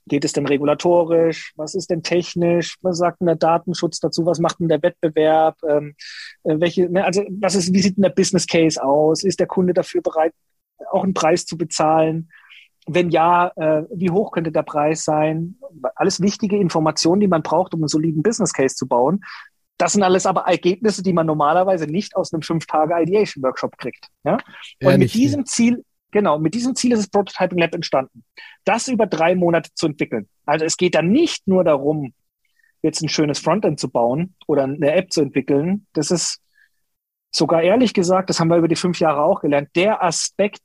[0.09, 1.53] geht es denn regulatorisch?
[1.57, 2.77] Was ist denn technisch?
[2.83, 4.27] Was sagt denn der Datenschutz dazu?
[4.27, 5.57] Was macht denn der Wettbewerb?
[5.69, 5.95] Ähm,
[6.45, 9.23] äh, welche, ne, also was ist, wie sieht denn der Business Case aus?
[9.23, 10.33] Ist der Kunde dafür bereit,
[10.91, 12.31] auch einen Preis zu bezahlen?
[12.89, 15.57] Wenn ja, äh, wie hoch könnte der Preis sein?
[15.95, 19.23] Alles wichtige Informationen, die man braucht, um einen soliden Business Case zu bauen.
[19.77, 23.79] Das sind alles aber Ergebnisse, die man normalerweise nicht aus einem fünf Tage Ideation Workshop
[23.79, 24.09] kriegt.
[24.25, 24.39] Ja?
[24.83, 28.25] Und mit diesem Ziel, genau, mit diesem Ziel ist das Prototyping Lab entstanden.
[28.65, 30.29] Das über drei Monate zu entwickeln.
[30.47, 32.13] Also es geht dann nicht nur darum,
[32.83, 35.87] jetzt ein schönes Frontend zu bauen oder eine App zu entwickeln.
[35.93, 36.41] Das ist
[37.31, 40.63] sogar ehrlich gesagt, das haben wir über die fünf Jahre auch gelernt, der Aspekt,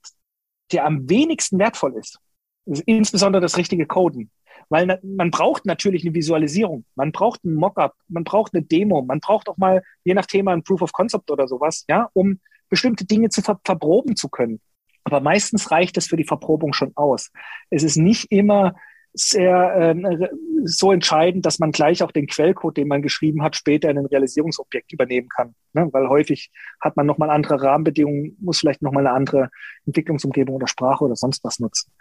[0.71, 2.19] der am wenigsten wertvoll ist.
[2.65, 4.31] ist insbesondere das richtige Coden.
[4.69, 9.19] Weil man braucht natürlich eine Visualisierung, man braucht ein Mockup, man braucht eine Demo, man
[9.19, 12.39] braucht auch mal, je nach Thema, ein Proof of Concept oder sowas, ja, um
[12.69, 14.61] bestimmte Dinge zu ver verproben zu können.
[15.03, 17.31] Aber meistens reicht es für die Verprobung schon aus.
[17.69, 18.75] Es ist nicht immer
[19.13, 20.27] sehr äh,
[20.65, 24.05] so entscheidend, dass man gleich auch den Quellcode, den man geschrieben hat, später in ein
[24.05, 25.55] Realisierungsobjekt übernehmen kann.
[25.73, 25.87] Ne?
[25.91, 26.51] Weil häufig
[26.81, 29.49] hat man nochmal andere Rahmenbedingungen, muss vielleicht nochmal eine andere
[29.85, 31.91] Entwicklungsumgebung oder Sprache oder sonst was nutzen.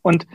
[0.00, 0.26] Und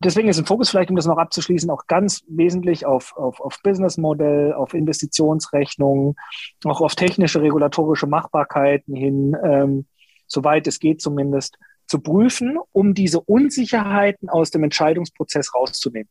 [0.00, 3.60] deswegen ist ein Fokus vielleicht, um das noch abzuschließen, auch ganz wesentlich auf, auf, auf
[3.62, 6.16] Businessmodell, auf Investitionsrechnungen,
[6.64, 9.86] auch auf technische regulatorische Machbarkeiten hin, ähm,
[10.26, 16.08] soweit es geht zumindest zu prüfen, um diese Unsicherheiten aus dem Entscheidungsprozess rauszunehmen.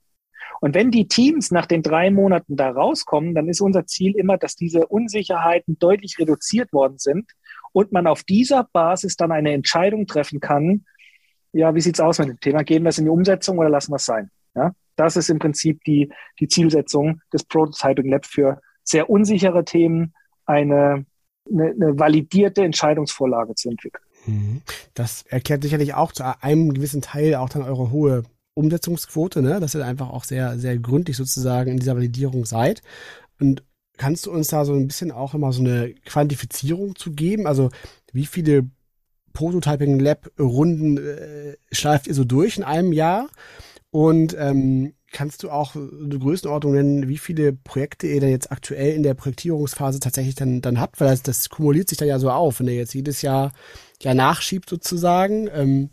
[0.61, 4.38] Und wenn die Teams nach den drei Monaten da rauskommen, dann ist unser Ziel immer,
[4.38, 7.32] dass diese Unsicherheiten deutlich reduziert worden sind
[7.73, 10.86] und man auf dieser Basis dann eine Entscheidung treffen kann,
[11.55, 12.63] ja, wie sieht's aus mit dem Thema?
[12.63, 14.30] Gehen wir es in die Umsetzung oder lassen wir es sein?
[14.55, 20.13] Ja, das ist im Prinzip die, die Zielsetzung des Prototyping Lab für sehr unsichere Themen,
[20.45, 21.05] eine,
[21.49, 24.05] eine, eine validierte Entscheidungsvorlage zu entwickeln.
[24.26, 24.61] Mhm.
[24.93, 28.23] Das erklärt sicherlich auch zu einem gewissen Teil auch dann eure hohe
[28.53, 29.59] Umsetzungsquote, ne?
[29.59, 32.82] dass ihr einfach auch sehr, sehr gründlich sozusagen in dieser Validierung seid.
[33.39, 33.63] Und
[33.97, 37.47] kannst du uns da so ein bisschen auch immer so eine Quantifizierung zu geben?
[37.47, 37.69] Also
[38.11, 38.69] wie viele
[39.34, 43.28] Prototyping Lab Runden äh, schleift ihr so durch in einem Jahr?
[43.91, 48.93] Und ähm, kannst du auch eine Größenordnung nennen, wie viele Projekte ihr denn jetzt aktuell
[48.93, 50.99] in der Projektierungsphase tatsächlich dann, dann habt?
[50.99, 53.53] Weil das, das kumuliert sich dann ja so auf, wenn ihr jetzt jedes Jahr
[54.02, 55.50] ja nachschiebt sozusagen.
[55.54, 55.89] Ähm,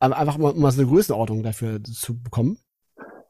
[0.00, 2.58] einfach mal, mal so eine Größenordnung dafür zu bekommen.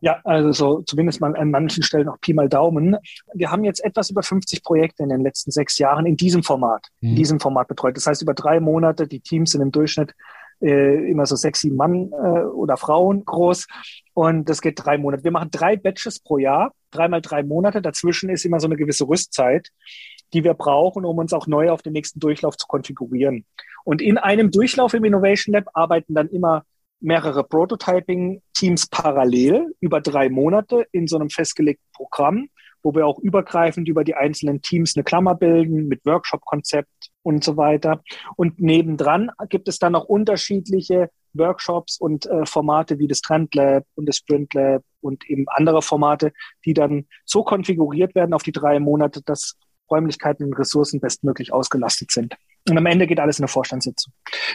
[0.01, 2.97] Ja, also so zumindest mal an manchen Stellen auch Pi mal Daumen.
[3.35, 6.87] Wir haben jetzt etwas über 50 Projekte in den letzten sechs Jahren in diesem Format,
[7.01, 7.11] mhm.
[7.11, 7.97] in diesem Format betreut.
[7.97, 10.13] Das heißt, über drei Monate, die Teams sind im Durchschnitt
[10.61, 13.67] äh, immer so sechs, sieben Mann äh, oder Frauen groß.
[14.15, 15.25] Und das geht drei Monate.
[15.25, 17.83] Wir machen drei Batches pro Jahr, dreimal drei Monate.
[17.83, 19.71] Dazwischen ist immer so eine gewisse Rüstzeit,
[20.33, 23.45] die wir brauchen, um uns auch neu auf den nächsten Durchlauf zu konfigurieren.
[23.85, 26.65] Und in einem Durchlauf im Innovation Lab arbeiten dann immer
[27.01, 32.49] mehrere Prototyping-Teams parallel über drei Monate in so einem festgelegten Programm,
[32.83, 37.57] wo wir auch übergreifend über die einzelnen Teams eine Klammer bilden mit Workshop-Konzept und so
[37.57, 38.03] weiter.
[38.37, 43.85] Und nebendran gibt es dann auch unterschiedliche Workshops und äh, Formate wie das Trend Lab
[43.95, 46.33] und das Sprint Lab und eben andere Formate,
[46.65, 49.57] die dann so konfiguriert werden auf die drei Monate, dass
[49.91, 52.37] Räumlichkeiten und Ressourcen bestmöglich ausgelastet sind.
[52.69, 54.13] Und am Ende geht alles in eine Vorstandssitzung.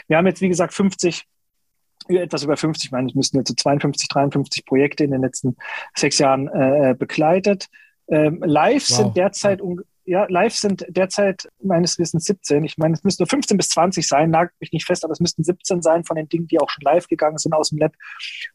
[0.07, 1.25] Wir haben jetzt, wie gesagt, 50
[2.07, 5.55] etwas über 50, ich meine, es müssten jetzt so 52, 53 Projekte in den letzten
[5.95, 7.67] sechs Jahren äh, begleitet.
[8.07, 8.97] Ähm, live wow.
[8.97, 9.61] sind derzeit
[10.03, 12.63] ja, live sind derzeit meines Wissens 17.
[12.63, 15.19] Ich meine, es müssten nur 15 bis 20 sein, nagelt mich nicht fest, aber es
[15.19, 17.93] müssten 17 sein von den Dingen, die auch schon live gegangen sind aus dem Lab.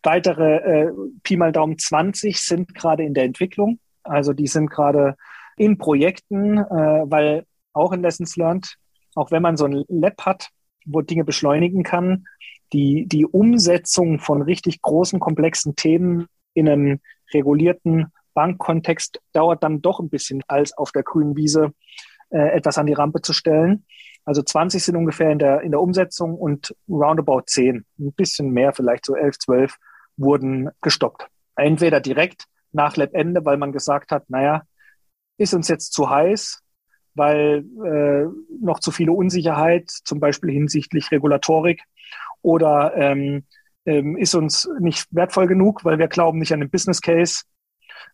[0.03, 3.79] Weitere äh, Pi mal Daumen 20 sind gerade in der Entwicklung.
[4.03, 5.16] Also die sind gerade
[5.57, 6.65] in Projekten, äh,
[7.07, 8.77] weil auch in Lessons Learned,
[9.15, 10.51] auch wenn man so ein Lab hat,
[10.85, 12.27] wo Dinge beschleunigen kann,
[12.73, 17.01] die, die Umsetzung von richtig großen, komplexen Themen in einem
[17.33, 21.73] regulierten Bankkontext dauert dann doch ein bisschen, als auf der grünen Wiese
[22.31, 23.85] äh, etwas an die Rampe zu stellen.
[24.25, 28.73] Also 20 sind ungefähr in der, in der Umsetzung und roundabout 10, ein bisschen mehr,
[28.73, 29.77] vielleicht so 11, 12,
[30.17, 31.29] wurden gestoppt.
[31.55, 34.63] Entweder direkt nach Lab-Ende, weil man gesagt hat, naja,
[35.39, 36.62] ist uns jetzt zu heiß,
[37.14, 38.26] weil äh,
[38.61, 41.82] noch zu viele Unsicherheit, zum Beispiel hinsichtlich Regulatorik
[42.43, 43.45] oder ähm,
[43.87, 47.45] ähm, ist uns nicht wertvoll genug, weil wir glauben nicht an den Business Case,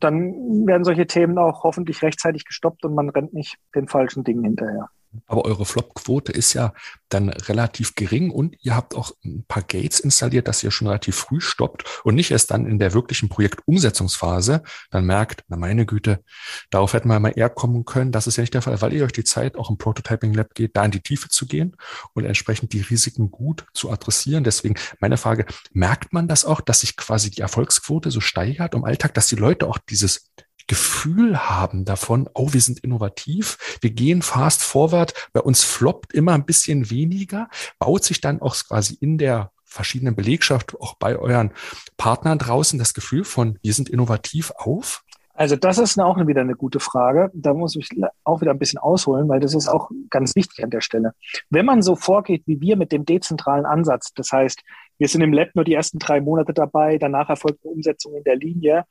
[0.01, 4.45] dann werden solche Themen auch hoffentlich rechtzeitig gestoppt und man rennt nicht den falschen Dingen
[4.45, 4.89] hinterher.
[5.27, 6.73] Aber eure Flop-Quote ist ja
[7.09, 11.17] dann relativ gering und ihr habt auch ein paar Gates installiert, dass ihr schon relativ
[11.17, 16.25] früh stoppt und nicht erst dann in der wirklichen Projektumsetzungsphase dann merkt, na meine Güte,
[16.71, 18.13] darauf hätten wir mal eher kommen können.
[18.13, 20.55] Das ist ja nicht der Fall, weil ihr euch die Zeit auch im Prototyping Lab
[20.55, 21.77] geht, da in die Tiefe zu gehen
[22.15, 24.45] und entsprechend die Risiken gut zu adressieren.
[24.45, 28.85] Deswegen meine Frage, merkt man das auch, dass sich quasi die Erfolgsquote so steigert im
[28.85, 30.31] Alltag, dass die Leute auch dieses
[30.67, 36.33] Gefühl haben davon, oh, wir sind innovativ, wir gehen fast forward, bei uns floppt immer
[36.33, 37.49] ein bisschen weniger,
[37.79, 41.53] baut sich dann auch quasi in der verschiedenen Belegschaft, auch bei euren
[41.97, 45.03] Partnern draußen, das Gefühl von, wir sind innovativ auf?
[45.35, 47.31] Also das ist auch wieder eine gute Frage.
[47.35, 47.89] Da muss ich
[48.23, 51.15] auch wieder ein bisschen ausholen, weil das ist auch ganz wichtig an der Stelle.
[51.49, 54.63] Wenn man so vorgeht wie wir mit dem dezentralen Ansatz, das heißt,
[54.99, 58.25] wir sind im Lab nur die ersten drei Monate dabei, danach erfolgt eine Umsetzung in
[58.25, 58.85] der Linie,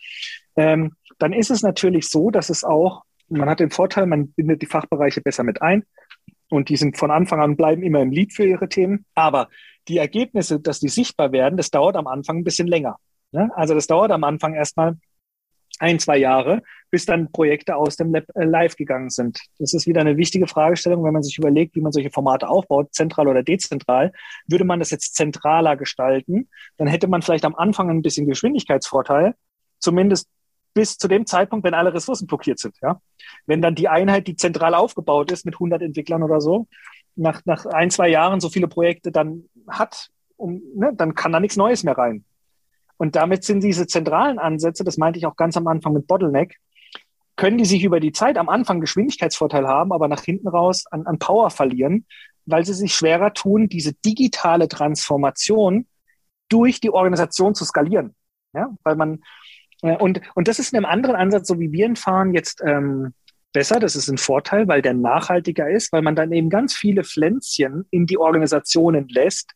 [0.56, 4.62] ähm, dann ist es natürlich so, dass es auch, man hat den Vorteil, man bindet
[4.62, 5.84] die Fachbereiche besser mit ein
[6.50, 9.06] und die sind von Anfang an bleiben immer im Lead für ihre Themen.
[9.16, 9.50] Aber
[9.88, 12.98] die Ergebnisse, dass die sichtbar werden, das dauert am Anfang ein bisschen länger.
[13.32, 13.50] Ne?
[13.56, 14.98] Also das dauert am Anfang erstmal
[15.80, 19.40] ein, zwei Jahre, bis dann Projekte aus dem Lab äh, live gegangen sind.
[19.58, 22.94] Das ist wieder eine wichtige Fragestellung, wenn man sich überlegt, wie man solche Formate aufbaut,
[22.94, 24.12] zentral oder dezentral.
[24.48, 29.34] Würde man das jetzt zentraler gestalten, dann hätte man vielleicht am Anfang ein bisschen Geschwindigkeitsvorteil,
[29.82, 30.30] Zumindest
[30.74, 32.76] bis zu dem Zeitpunkt, wenn alle Ressourcen blockiert sind.
[32.82, 33.02] Ja?
[33.46, 36.68] Wenn dann die Einheit, die zentral aufgebaut ist mit 100 Entwicklern oder so,
[37.16, 41.40] nach, nach ein, zwei Jahren so viele Projekte dann hat, um, ne, dann kann da
[41.40, 42.24] nichts Neues mehr rein.
[42.98, 46.60] Und damit sind diese zentralen Ansätze, das meinte ich auch ganz am Anfang mit Bottleneck,
[47.36, 51.08] können die sich über die Zeit am Anfang Geschwindigkeitsvorteil haben, aber nach hinten raus an,
[51.08, 52.06] an Power verlieren,
[52.46, 55.88] weil sie sich schwerer tun, diese digitale Transformation
[56.50, 58.16] durch die Organisation zu skalieren.
[58.54, 59.24] Ja, weil man,
[59.82, 63.14] und, und das ist in einem anderen Ansatz, so wie wir ihn fahren, jetzt ähm,
[63.54, 63.80] besser.
[63.80, 67.86] Das ist ein Vorteil, weil der nachhaltiger ist, weil man dann eben ganz viele Pflänzchen
[67.92, 69.52] in die Organisationen lässt,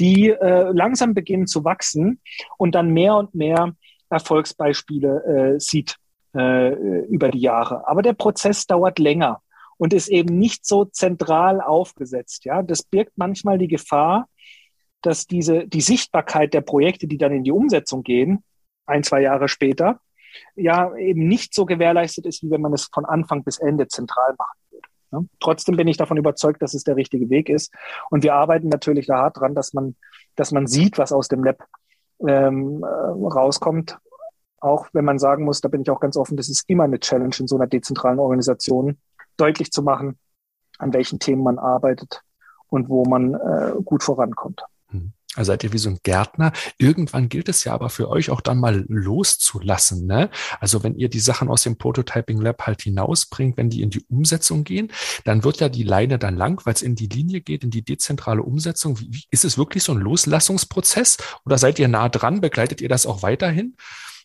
[0.00, 2.20] die äh, langsam beginnen zu wachsen
[2.56, 3.74] und dann mehr und mehr
[4.10, 5.96] Erfolgsbeispiele äh, sieht
[6.34, 7.86] äh, über die Jahre.
[7.88, 9.42] Aber der Prozess dauert länger
[9.76, 12.44] und ist eben nicht so zentral aufgesetzt.
[12.44, 14.28] Ja, das birgt manchmal die Gefahr,
[15.02, 18.42] dass diese die Sichtbarkeit der Projekte, die dann in die Umsetzung gehen,
[18.88, 20.00] ein zwei Jahre später,
[20.54, 24.34] ja eben nicht so gewährleistet ist, wie wenn man es von Anfang bis Ende zentral
[24.38, 24.88] machen würde.
[25.12, 25.20] Ja?
[25.40, 27.72] Trotzdem bin ich davon überzeugt, dass es der richtige Weg ist.
[28.10, 29.96] Und wir arbeiten natürlich da hart dran, dass man,
[30.36, 31.64] dass man sieht, was aus dem Lab
[32.26, 33.98] ähm, äh, rauskommt.
[34.60, 36.98] Auch wenn man sagen muss, da bin ich auch ganz offen, das ist immer eine
[36.98, 38.98] Challenge in so einer dezentralen Organisation,
[39.36, 40.18] deutlich zu machen,
[40.78, 42.22] an welchen Themen man arbeitet
[42.68, 44.62] und wo man äh, gut vorankommt.
[45.38, 46.52] Also seid ihr wie so ein Gärtner.
[46.78, 50.04] Irgendwann gilt es ja aber für euch auch dann mal loszulassen.
[50.04, 50.30] Ne?
[50.58, 54.04] Also wenn ihr die Sachen aus dem Prototyping Lab halt hinausbringt, wenn die in die
[54.08, 54.90] Umsetzung gehen,
[55.24, 57.84] dann wird ja die Leine dann lang, weil es in die Linie geht, in die
[57.84, 58.98] dezentrale Umsetzung.
[58.98, 62.40] Wie, ist es wirklich so ein Loslassungsprozess oder seid ihr nah dran?
[62.40, 63.76] Begleitet ihr das auch weiterhin?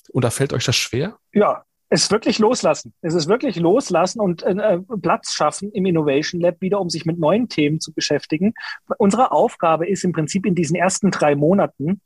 [0.10, 1.20] Oder fällt euch das schwer?
[1.32, 1.64] Ja,
[1.94, 2.92] es ist wirklich loslassen.
[3.02, 7.20] Es ist wirklich loslassen und äh, Platz schaffen im Innovation Lab wieder, um sich mit
[7.20, 8.56] neuen Themen zu beschäftigen.
[8.98, 12.02] Unsere Aufgabe ist im Prinzip in diesen ersten drei Monaten,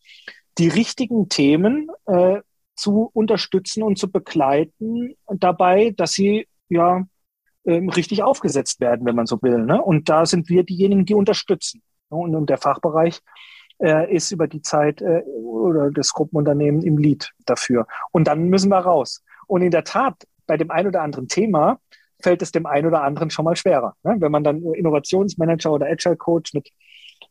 [0.57, 2.41] die richtigen Themen äh,
[2.75, 7.05] zu unterstützen und zu begleiten dabei, dass sie ja
[7.63, 9.59] ähm, richtig aufgesetzt werden, wenn man so will.
[9.59, 9.81] Ne?
[9.81, 11.81] Und da sind wir diejenigen, die unterstützen.
[12.09, 13.21] Und, und der Fachbereich
[13.81, 17.87] äh, ist über die Zeit äh, oder das Gruppenunternehmen im Lead dafür.
[18.11, 19.23] Und dann müssen wir raus.
[19.47, 21.79] Und in der Tat, bei dem ein oder anderen Thema
[22.21, 23.95] fällt es dem einen oder anderen schon mal schwerer.
[24.03, 24.15] Ne?
[24.19, 26.69] Wenn man dann Innovationsmanager oder Agile Coach mit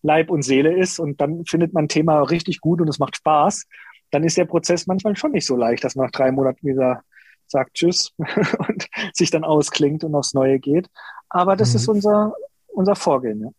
[0.02, 3.16] Leib und Seele ist und dann findet man ein Thema richtig gut und es macht
[3.16, 3.66] Spaß,
[4.10, 7.02] dann ist der Prozess manchmal schon nicht so leicht, dass man nach drei Monaten wieder
[7.46, 8.12] sagt Tschüss
[8.68, 10.88] und sich dann ausklingt und aufs Neue geht.
[11.28, 11.76] Aber das mhm.
[11.76, 12.34] ist unser,
[12.68, 13.42] unser Vorgehen.
[13.42, 13.50] Ja.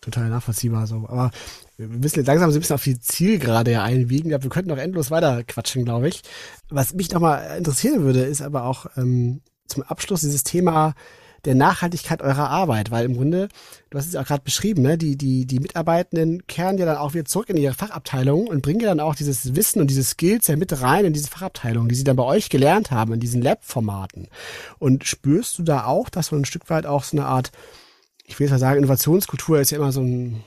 [0.00, 1.06] Total nachvollziehbar so.
[1.08, 1.30] Aber
[1.76, 4.30] wir müssen jetzt langsam so ein bisschen auf die Zielgerade ja einbiegen.
[4.30, 6.22] Wir könnten noch endlos weiter quatschen, glaube ich.
[6.68, 10.94] Was mich nochmal interessieren würde, ist aber auch ähm, zum Abschluss dieses Thema
[11.44, 13.48] der Nachhaltigkeit eurer Arbeit, weil im Grunde,
[13.90, 16.96] du hast es ja auch gerade beschrieben, ne, die, die, die Mitarbeitenden kehren ja dann
[16.96, 20.04] auch wieder zurück in ihre Fachabteilung und bringen ja dann auch dieses Wissen und diese
[20.04, 23.20] Skills ja mit rein in diese Fachabteilung, die sie dann bei euch gelernt haben, in
[23.20, 24.28] diesen Lab-Formaten.
[24.78, 27.50] Und spürst du da auch, dass so ein Stück weit auch so eine Art,
[28.24, 30.42] ich will jetzt mal sagen, Innovationskultur ist ja immer so ein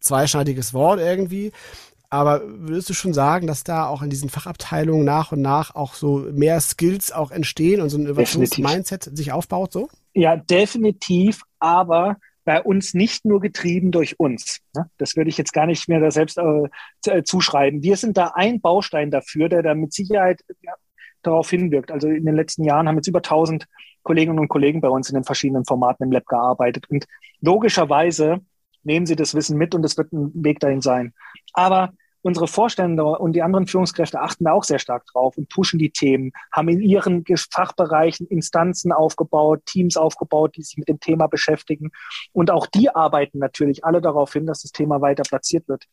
[0.00, 1.52] zweischneidiges Wort irgendwie.
[2.12, 5.94] Aber würdest du schon sagen, dass da auch in diesen Fachabteilungen nach und nach auch
[5.94, 9.88] so mehr Skills auch entstehen und so ein Innovationsmindset sich aufbaut so?
[10.12, 14.58] Ja, definitiv, aber bei uns nicht nur getrieben durch uns.
[14.74, 14.90] Ne?
[14.98, 16.68] Das würde ich jetzt gar nicht mehr da selbst äh,
[17.06, 17.84] äh, zuschreiben.
[17.84, 20.72] Wir sind da ein Baustein dafür, der da mit Sicherheit ja,
[21.22, 21.92] darauf hinwirkt.
[21.92, 23.66] Also in den letzten Jahren haben jetzt über 1000
[24.02, 26.90] Kolleginnen und Kollegen bei uns in den verschiedenen Formaten im Lab gearbeitet.
[26.90, 27.06] Und
[27.40, 28.40] logischerweise
[28.82, 31.14] nehmen Sie das Wissen mit und es wird ein Weg dahin sein.
[31.52, 35.78] Aber unsere Vorstände und die anderen Führungskräfte achten da auch sehr stark drauf und pushen
[35.78, 41.26] die Themen, haben in ihren Fachbereichen Instanzen aufgebaut, Teams aufgebaut, die sich mit dem Thema
[41.28, 41.90] beschäftigen.
[42.32, 45.84] Und auch die arbeiten natürlich alle darauf hin, dass das Thema weiter platziert wird.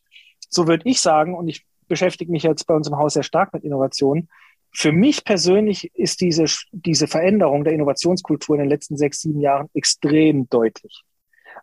[0.50, 3.54] So würde ich sagen, und ich beschäftige mich jetzt bei uns im Haus sehr stark
[3.54, 4.28] mit Innovation.
[4.74, 9.70] Für mich persönlich ist diese, diese Veränderung der Innovationskultur in den letzten sechs, sieben Jahren
[9.74, 11.04] extrem deutlich.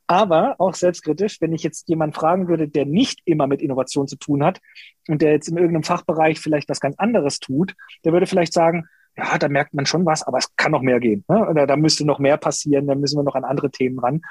[0.07, 4.17] Aber auch selbstkritisch, wenn ich jetzt jemanden fragen würde, der nicht immer mit Innovation zu
[4.17, 4.61] tun hat
[5.09, 7.75] und der jetzt in irgendeinem Fachbereich vielleicht was ganz anderes tut,
[8.05, 8.87] der würde vielleicht sagen,
[9.17, 11.25] ja, da merkt man schon was, aber es kann noch mehr gehen.
[11.29, 11.49] Ne?
[11.49, 14.23] Oder da müsste noch mehr passieren, da müssen wir noch an andere Themen ran.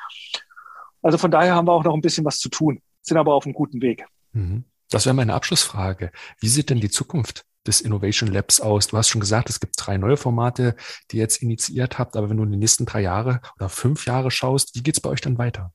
[1.01, 3.45] Also von daher haben wir auch noch ein bisschen was zu tun, sind aber auf
[3.45, 4.05] einem guten Weg.
[4.33, 4.65] Mhm.
[4.89, 6.11] Das wäre meine Abschlussfrage.
[6.39, 8.87] Wie sieht denn die Zukunft des Innovation Labs aus?
[8.87, 10.75] Du hast schon gesagt, es gibt drei neue Formate,
[11.11, 14.05] die ihr jetzt initiiert habt, aber wenn du in die nächsten drei Jahre oder fünf
[14.05, 15.71] Jahre schaust, wie geht's bei euch dann weiter?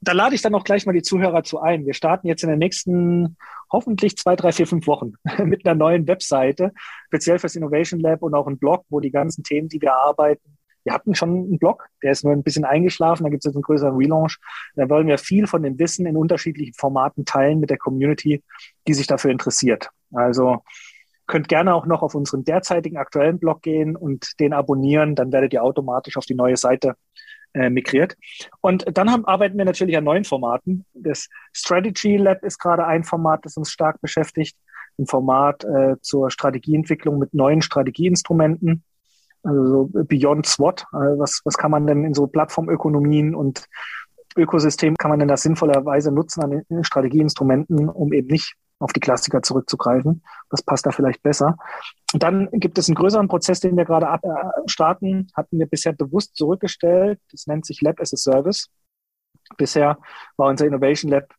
[0.00, 1.86] Da lade ich dann auch gleich mal die Zuhörer zu ein.
[1.86, 3.38] Wir starten jetzt in den nächsten
[3.72, 5.12] hoffentlich zwei, drei, vier, fünf Wochen
[5.44, 6.72] mit einer neuen Webseite,
[7.06, 10.53] speziell fürs Innovation Lab und auch ein Blog, wo die ganzen Themen, die wir arbeiten,
[10.84, 13.56] wir hatten schon einen Blog, der ist nur ein bisschen eingeschlafen, da gibt es jetzt
[13.56, 14.38] einen größeren Relaunch.
[14.76, 18.42] Da wollen wir viel von dem Wissen in unterschiedlichen Formaten teilen mit der Community,
[18.86, 19.88] die sich dafür interessiert.
[20.12, 20.62] Also
[21.26, 25.54] Könnt gerne auch noch auf unseren derzeitigen aktuellen Blog gehen und den abonnieren, dann werdet
[25.54, 26.96] ihr automatisch auf die neue Seite
[27.54, 28.16] äh, migriert.
[28.60, 30.84] Und dann haben, arbeiten wir natürlich an neuen Formaten.
[30.92, 34.56] Das Strategy Lab ist gerade ein Format, das uns stark beschäftigt.
[34.98, 38.84] Ein Format äh, zur Strategieentwicklung mit neuen Strategieinstrumenten.
[39.44, 40.84] Also so Beyond SWOT.
[40.92, 43.66] Also was, was kann man denn in so Plattformökonomien und
[44.36, 49.42] Ökosystem kann man denn das sinnvollerweise nutzen an Strategieinstrumenten, um eben nicht auf die Klassiker
[49.42, 50.22] zurückzugreifen.
[50.50, 51.56] Das passt da vielleicht besser.
[52.12, 54.28] Und dann gibt es einen größeren Prozess, den wir gerade äh,
[54.66, 57.20] starten, hatten wir bisher bewusst zurückgestellt.
[57.30, 58.68] Das nennt sich Lab as a Service.
[59.56, 59.98] Bisher
[60.36, 61.32] war unser Innovation Lab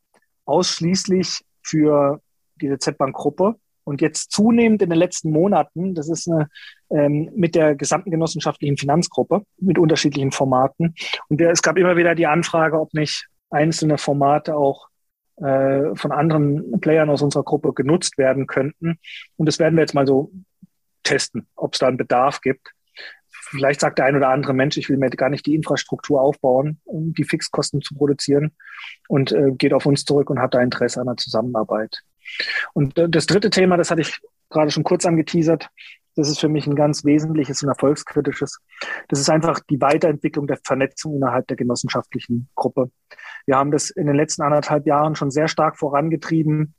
[0.45, 2.21] ausschließlich für
[2.61, 3.55] diese Z-Bank-Gruppe.
[3.85, 6.49] Und jetzt zunehmend in den letzten Monaten, das ist eine,
[6.89, 10.95] ähm, mit der gesamten genossenschaftlichen Finanzgruppe mit unterschiedlichen Formaten.
[11.29, 14.89] Und der, es gab immer wieder die Anfrage, ob nicht einzelne Formate auch
[15.37, 18.99] äh, von anderen Playern aus unserer Gruppe genutzt werden könnten.
[19.37, 20.31] Und das werden wir jetzt mal so
[21.03, 22.71] testen, ob es da einen Bedarf gibt.
[23.29, 26.79] Vielleicht sagt der ein oder andere Mensch, ich will mir gar nicht die Infrastruktur aufbauen,
[26.83, 28.55] um die Fixkosten zu produzieren
[29.07, 32.01] und äh, geht auf uns zurück und hat da Interesse an der Zusammenarbeit.
[32.73, 34.19] Und das dritte Thema, das hatte ich
[34.49, 35.69] gerade schon kurz angeteasert,
[36.15, 38.59] das ist für mich ein ganz wesentliches und erfolgskritisches.
[39.09, 42.89] Das ist einfach die Weiterentwicklung der Vernetzung innerhalb der genossenschaftlichen Gruppe.
[43.45, 46.73] Wir haben das in den letzten anderthalb Jahren schon sehr stark vorangetrieben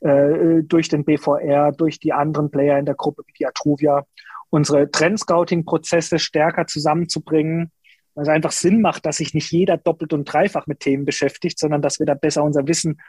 [0.00, 4.04] äh, durch den BVR, durch die anderen Player in der Gruppe wie die Atruvia,
[4.50, 7.72] unsere Trendscouting-Prozesse stärker zusammenzubringen,
[8.14, 11.58] weil es einfach Sinn macht, dass sich nicht jeder doppelt und dreifach mit Themen beschäftigt,
[11.58, 13.00] sondern dass wir da besser unser Wissen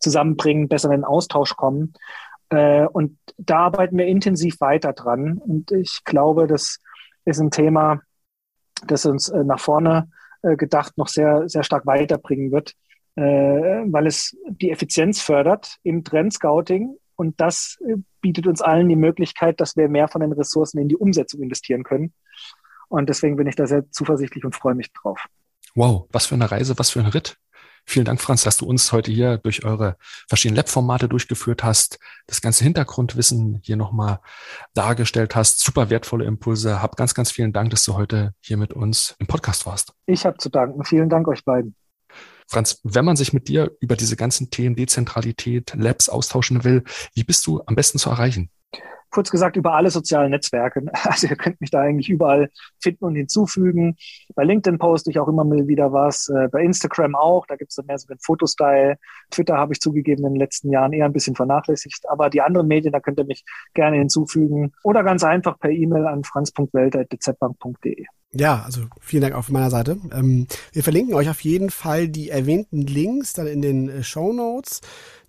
[0.00, 1.94] zusammenbringen, besser in Austausch kommen.
[2.50, 5.38] Äh, und da arbeiten wir intensiv weiter dran.
[5.38, 6.78] Und ich glaube, das
[7.24, 8.00] ist ein Thema,
[8.86, 10.10] das uns äh, nach vorne
[10.42, 12.74] äh, gedacht noch sehr, sehr stark weiterbringen wird,
[13.16, 16.96] weil es die Effizienz fördert im Trendscouting.
[17.16, 17.76] Und das
[18.22, 21.82] bietet uns allen die Möglichkeit, dass wir mehr von den Ressourcen in die Umsetzung investieren
[21.82, 22.14] können.
[22.88, 25.26] Und deswegen bin ich da sehr zuversichtlich und freue mich drauf.
[25.74, 27.36] Wow, was für eine Reise, was für ein Ritt.
[27.86, 29.96] Vielen Dank, Franz, dass du uns heute hier durch eure
[30.28, 34.20] verschiedenen Lab-Formate durchgeführt hast, das ganze Hintergrundwissen hier nochmal
[34.74, 35.60] dargestellt hast.
[35.60, 36.80] Super wertvolle Impulse.
[36.80, 39.92] Hab ganz, ganz vielen Dank, dass du heute hier mit uns im Podcast warst.
[40.06, 40.84] Ich habe zu danken.
[40.84, 41.74] Vielen Dank euch beiden.
[42.46, 46.82] Franz, wenn man sich mit dir über diese ganzen Themen Dezentralität, Labs austauschen will,
[47.14, 48.50] wie bist du am besten zu erreichen?
[49.10, 50.82] Kurz gesagt über alle sozialen Netzwerke.
[51.10, 53.96] Also ihr könnt mich da eigentlich überall finden und hinzufügen.
[54.34, 57.70] Bei LinkedIn poste ich auch immer mal wieder was, äh, bei Instagram auch, da gibt
[57.70, 58.96] es dann mehr so den Fotostyle.
[59.30, 62.68] Twitter habe ich zugegeben in den letzten Jahren eher ein bisschen vernachlässigt, aber die anderen
[62.68, 63.44] Medien, da könnt ihr mich
[63.74, 68.06] gerne hinzufügen oder ganz einfach per E-Mail an franz.welt.dzbank.de.
[68.32, 69.98] Ja, also vielen Dank von meiner Seite.
[70.12, 74.32] Ähm, wir verlinken euch auf jeden Fall die erwähnten Links dann in den äh, Show
[74.32, 74.80] Notes,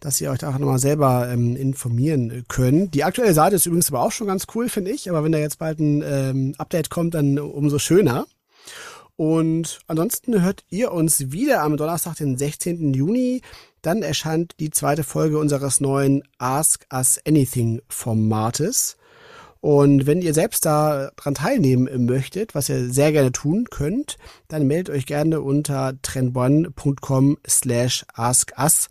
[0.02, 2.94] dass ihr euch da auch nochmal selber ähm, informieren könnt.
[2.94, 5.10] Die aktuelle Seite ist übrigens aber auch schon ganz cool, finde ich.
[5.10, 8.26] Aber wenn da jetzt bald ein ähm, Update kommt, dann umso schöner.
[9.16, 12.94] Und ansonsten hört ihr uns wieder am Donnerstag, den 16.
[12.94, 13.42] Juni.
[13.84, 18.98] Dann erscheint die zweite Folge unseres neuen Ask Us Anything Formates.
[19.60, 24.66] Und wenn ihr selbst da dran teilnehmen möchtet, was ihr sehr gerne tun könnt, dann
[24.66, 28.88] meldet euch gerne unter trendone.com slash askus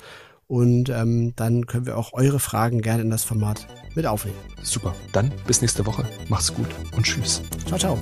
[0.51, 4.37] und ähm, dann können wir auch eure Fragen gerne in das Format mit aufnehmen.
[4.65, 4.97] Super.
[5.13, 6.05] Dann bis nächste Woche.
[6.29, 7.41] Macht's gut und tschüss.
[7.67, 7.99] Ciao, ciao.